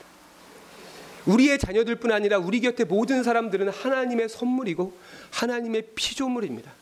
우리의 1.27 1.59
자녀들뿐 1.59 2.13
아니라 2.13 2.39
우리 2.39 2.61
곁에 2.61 2.85
모든 2.85 3.23
사람들은 3.23 3.69
하나님의 3.69 4.29
선물이고 4.29 4.93
하나님의 5.31 5.89
피조물입니다. 5.95 6.73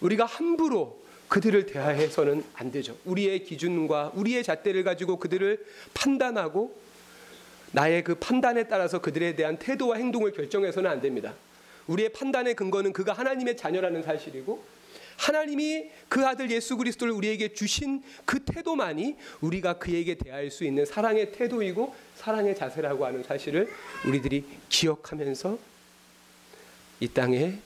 우리가 0.00 0.24
함부로 0.24 1.00
그들을 1.28 1.66
대하해서는 1.66 2.44
안 2.54 2.70
되죠. 2.70 2.96
우리의 3.04 3.44
기준과 3.44 4.12
우리의 4.14 4.42
잣대를 4.42 4.84
가지고 4.84 5.18
그들을 5.18 5.64
판단하고 5.94 6.78
나의 7.70 8.04
그 8.04 8.16
판단에 8.16 8.64
따라서 8.64 9.00
그들에 9.00 9.34
대한 9.34 9.56
태도와 9.58 9.96
행동을 9.96 10.32
결정해서는 10.32 10.90
안 10.90 11.00
됩니다. 11.00 11.32
우리의 11.86 12.10
판단의 12.10 12.54
근거는 12.54 12.92
그가 12.92 13.12
하나님의 13.12 13.56
자녀라는 13.56 14.02
사실이고 14.02 14.62
하나님이 15.16 15.90
그 16.08 16.26
아들 16.26 16.50
예수 16.50 16.76
그리스도를 16.76 17.12
우리에게 17.12 17.52
주신 17.54 18.02
그 18.24 18.40
태도만이 18.40 19.16
우리가 19.40 19.74
그에게 19.74 20.14
대할 20.14 20.50
수 20.50 20.64
있는 20.64 20.84
사랑의 20.84 21.32
태도이고 21.32 21.94
사랑의 22.16 22.56
자세라고 22.56 23.06
하는 23.06 23.22
사실을 23.22 23.68
우리들이 24.06 24.44
기억하면서 24.68 25.58
이 27.00 27.08
땅에 27.08 27.58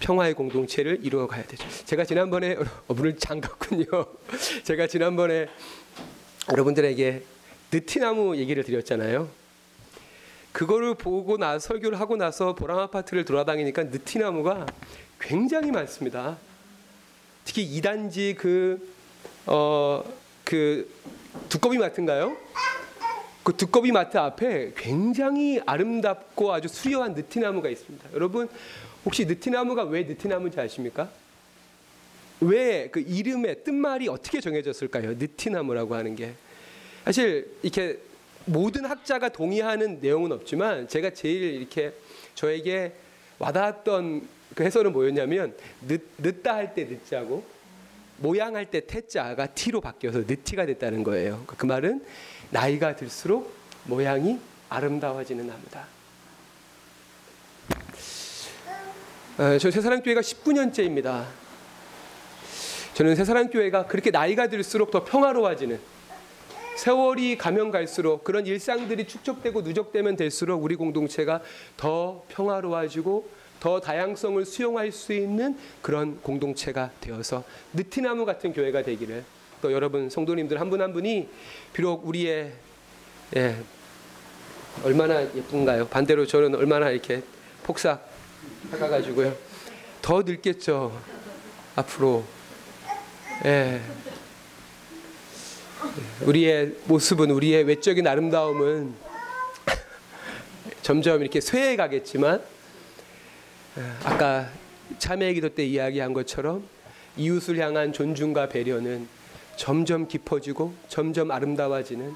평화의 0.00 0.34
공동체를 0.34 1.00
이루어 1.02 1.26
가야 1.26 1.44
되죠. 1.44 1.66
제가 1.84 2.04
지난번에 2.04 2.56
어, 2.86 2.94
문을 2.94 3.16
잠갔군요. 3.16 3.86
제가 4.62 4.86
지난번에 4.86 5.48
여러분들에게 6.50 7.22
느티나무 7.72 8.36
얘기를 8.36 8.62
드렸잖아요. 8.62 9.28
그거를 10.58 10.96
보고 10.96 11.38
나 11.38 11.60
설교를 11.60 12.00
하고 12.00 12.16
나서 12.16 12.56
보람 12.56 12.80
아파트를 12.80 13.24
돌아다니니까 13.24 13.84
느티나무가 13.84 14.66
굉장히 15.20 15.70
많습니다. 15.70 16.36
특히 17.44 17.64
2단지 17.80 18.36
그, 18.36 18.92
어, 19.46 20.02
그 20.42 20.92
두꺼비 21.48 21.78
마트인가요? 21.78 22.36
그 23.44 23.56
두꺼비 23.56 23.92
마트 23.92 24.16
앞에 24.18 24.72
굉장히 24.76 25.60
아름답고 25.64 26.52
아주 26.52 26.66
수려한 26.66 27.14
느티나무가 27.14 27.68
있습니다. 27.68 28.08
여러분, 28.14 28.48
혹시 29.04 29.26
느티나무가 29.26 29.84
왜 29.84 30.02
느티나무인지 30.02 30.58
아십니까? 30.58 31.08
왜 32.40 32.88
그 32.90 32.98
이름의 32.98 33.62
뜻말이 33.62 34.08
어떻게 34.08 34.40
정해졌을까요? 34.40 35.10
느티나무라고 35.18 35.94
하는 35.94 36.16
게. 36.16 36.34
사실 37.04 37.48
이렇게 37.62 38.07
모든 38.48 38.84
학자가 38.84 39.28
동의하는 39.28 40.00
내용은 40.00 40.32
없지만 40.32 40.88
제가 40.88 41.10
제일 41.10 41.42
이렇게 41.42 41.92
저에게 42.34 42.92
와닿았던 43.38 44.26
그 44.54 44.64
해설은 44.64 44.92
뭐였냐면 44.92 45.54
늦, 45.86 46.02
늦다 46.18 46.54
할 46.54 46.74
때 46.74 46.84
늦자고 46.84 47.44
모양할 48.18 48.66
때 48.66 48.80
태자가 48.80 49.46
티로 49.48 49.80
바뀌어서 49.80 50.20
느티가 50.20 50.66
됐다는 50.66 51.04
거예요. 51.04 51.44
그 51.46 51.66
말은 51.66 52.04
나이가 52.50 52.96
들수록 52.96 53.52
모양이 53.84 54.40
아름다워지는 54.68 55.46
나무다. 55.46 55.86
어, 59.38 59.58
저 59.58 59.70
새사랑교회가 59.70 60.20
19년째입니다. 60.20 61.26
저는 62.94 63.14
새사랑교회가 63.14 63.86
그렇게 63.86 64.10
나이가 64.10 64.48
들수록 64.48 64.90
더 64.90 65.04
평화로워지는 65.04 65.78
세월이 66.78 67.36
가면 67.38 67.72
갈수록 67.72 68.22
그런 68.22 68.46
일상들이 68.46 69.08
축적되고 69.08 69.62
누적되면 69.62 70.14
될수록 70.14 70.62
우리 70.62 70.76
공동체가 70.76 71.42
더 71.76 72.22
평화로워지고 72.28 73.28
더 73.58 73.80
다양성을 73.80 74.44
수용할 74.46 74.92
수 74.92 75.12
있는 75.12 75.58
그런 75.82 76.20
공동체가 76.22 76.92
되어서 77.00 77.42
느티나무 77.72 78.24
같은 78.24 78.52
교회가 78.52 78.82
되기를 78.82 79.24
또 79.60 79.72
여러분 79.72 80.08
성도님들 80.08 80.60
한 80.60 80.70
분한 80.70 80.92
분이 80.92 81.28
비록 81.72 82.06
우리의 82.06 82.52
예, 83.34 83.56
얼마나 84.84 85.22
예쁜가요? 85.22 85.88
반대로 85.88 86.28
저는 86.28 86.54
얼마나 86.54 86.90
이렇게 86.90 87.24
폭삭 87.64 88.08
하가가지고요. 88.70 89.36
더 90.00 90.22
늙겠죠. 90.22 90.96
앞으로. 91.74 92.22
예. 93.46 93.80
우리의 96.22 96.74
모습은 96.84 97.30
우리의 97.30 97.64
외적인 97.64 98.06
아름다움은 98.06 98.94
점점 100.82 101.20
이렇게 101.20 101.40
쇠해 101.40 101.76
가겠지만 101.76 102.42
아까 104.04 104.50
참회 104.98 105.32
기도 105.34 105.48
때 105.48 105.64
이야기한 105.64 106.12
것처럼 106.12 106.64
이웃을 107.16 107.58
향한 107.58 107.92
존중과 107.92 108.48
배려는 108.48 109.08
점점 109.56 110.08
깊어지고 110.08 110.74
점점 110.88 111.30
아름다워지는 111.30 112.14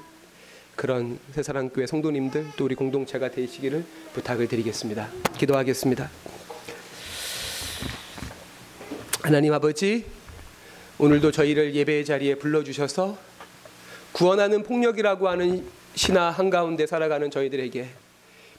그런 0.75 1.19
새사랑교회 1.33 1.85
성도님들 1.85 2.47
또 2.57 2.65
우리 2.65 2.73
공동체가 2.73 3.29
되시기를 3.29 3.85
부탁을 4.13 4.47
드리겠습니다. 4.47 5.09
기도하겠습니다. 5.37 6.09
하나님 9.21 9.53
아버지 9.53 10.05
오늘도 10.97 11.31
저희를 11.31 11.75
예배의 11.75 12.05
자리에 12.05 12.35
불러주셔서 12.35 13.32
구원하는 14.13 14.61
폭력이라고 14.61 15.27
하는 15.27 15.65
신화 15.95 16.29
한가운데 16.29 16.85
살아가는 16.85 17.31
저희들에게 17.31 17.87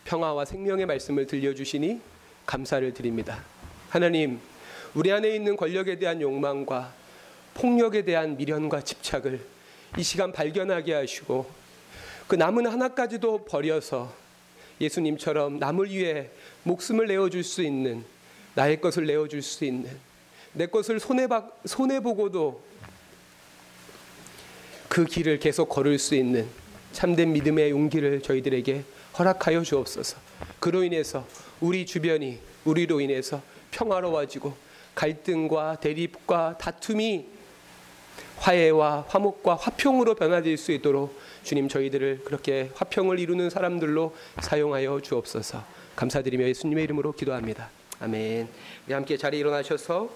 평화와 0.04 0.44
생명의 0.44 0.84
말씀을 0.84 1.28
들려주시니 1.28 2.00
감사를 2.44 2.92
드립니다. 2.92 3.44
하나님, 3.88 4.40
우리 4.94 5.12
안에 5.12 5.32
있는 5.32 5.54
권력에 5.56 5.96
대한 5.96 6.20
욕망과 6.20 6.92
폭력에 7.54 8.02
대한 8.02 8.36
미련과 8.36 8.82
집착을 8.82 9.40
이 9.96 10.02
시간 10.02 10.32
발견하게 10.32 10.92
하시고 10.92 11.46
그 12.26 12.34
남은 12.34 12.66
하나까지도 12.66 13.44
버려서 13.44 14.12
예수님처럼 14.80 15.60
남을 15.60 15.88
위해 15.88 16.30
목숨을 16.64 17.06
내어줄 17.06 17.44
수 17.44 17.62
있는 17.62 18.04
나의 18.56 18.80
것을 18.80 19.06
내어줄 19.06 19.40
수 19.40 19.64
있는 19.64 19.96
내 20.52 20.66
것을 20.66 20.98
손해 20.98 21.28
손해 21.64 22.00
보고도 22.00 22.60
그 24.94 25.04
길을 25.06 25.40
계속 25.40 25.68
걸을 25.70 25.98
수 25.98 26.14
있는 26.14 26.46
참된 26.92 27.32
믿음의 27.32 27.70
용기를 27.70 28.22
저희들에게 28.22 28.84
허락하여 29.18 29.62
주옵소서. 29.64 30.18
그로 30.60 30.84
인해서 30.84 31.26
우리 31.60 31.84
주변이 31.84 32.38
우리로 32.64 33.00
인해서 33.00 33.42
평화로워지고 33.72 34.54
갈등과 34.94 35.80
대립과 35.80 36.58
다툼이 36.58 37.26
화해와 38.36 39.06
화목과 39.08 39.56
화평으로 39.56 40.14
변화될 40.14 40.56
수 40.56 40.70
있도록 40.70 41.18
주님 41.42 41.66
저희들을 41.68 42.20
그렇게 42.24 42.70
화평을 42.76 43.18
이루는 43.18 43.50
사람들로 43.50 44.14
사용하여 44.42 45.00
주옵소서. 45.00 45.64
감사드리며 45.96 46.46
예수님의 46.46 46.84
이름으로 46.84 47.10
기도합니다. 47.14 47.68
아멘. 47.98 48.46
우리 48.86 48.94
함께 48.94 49.16
자리에 49.16 49.40
일어나셔서 49.40 50.08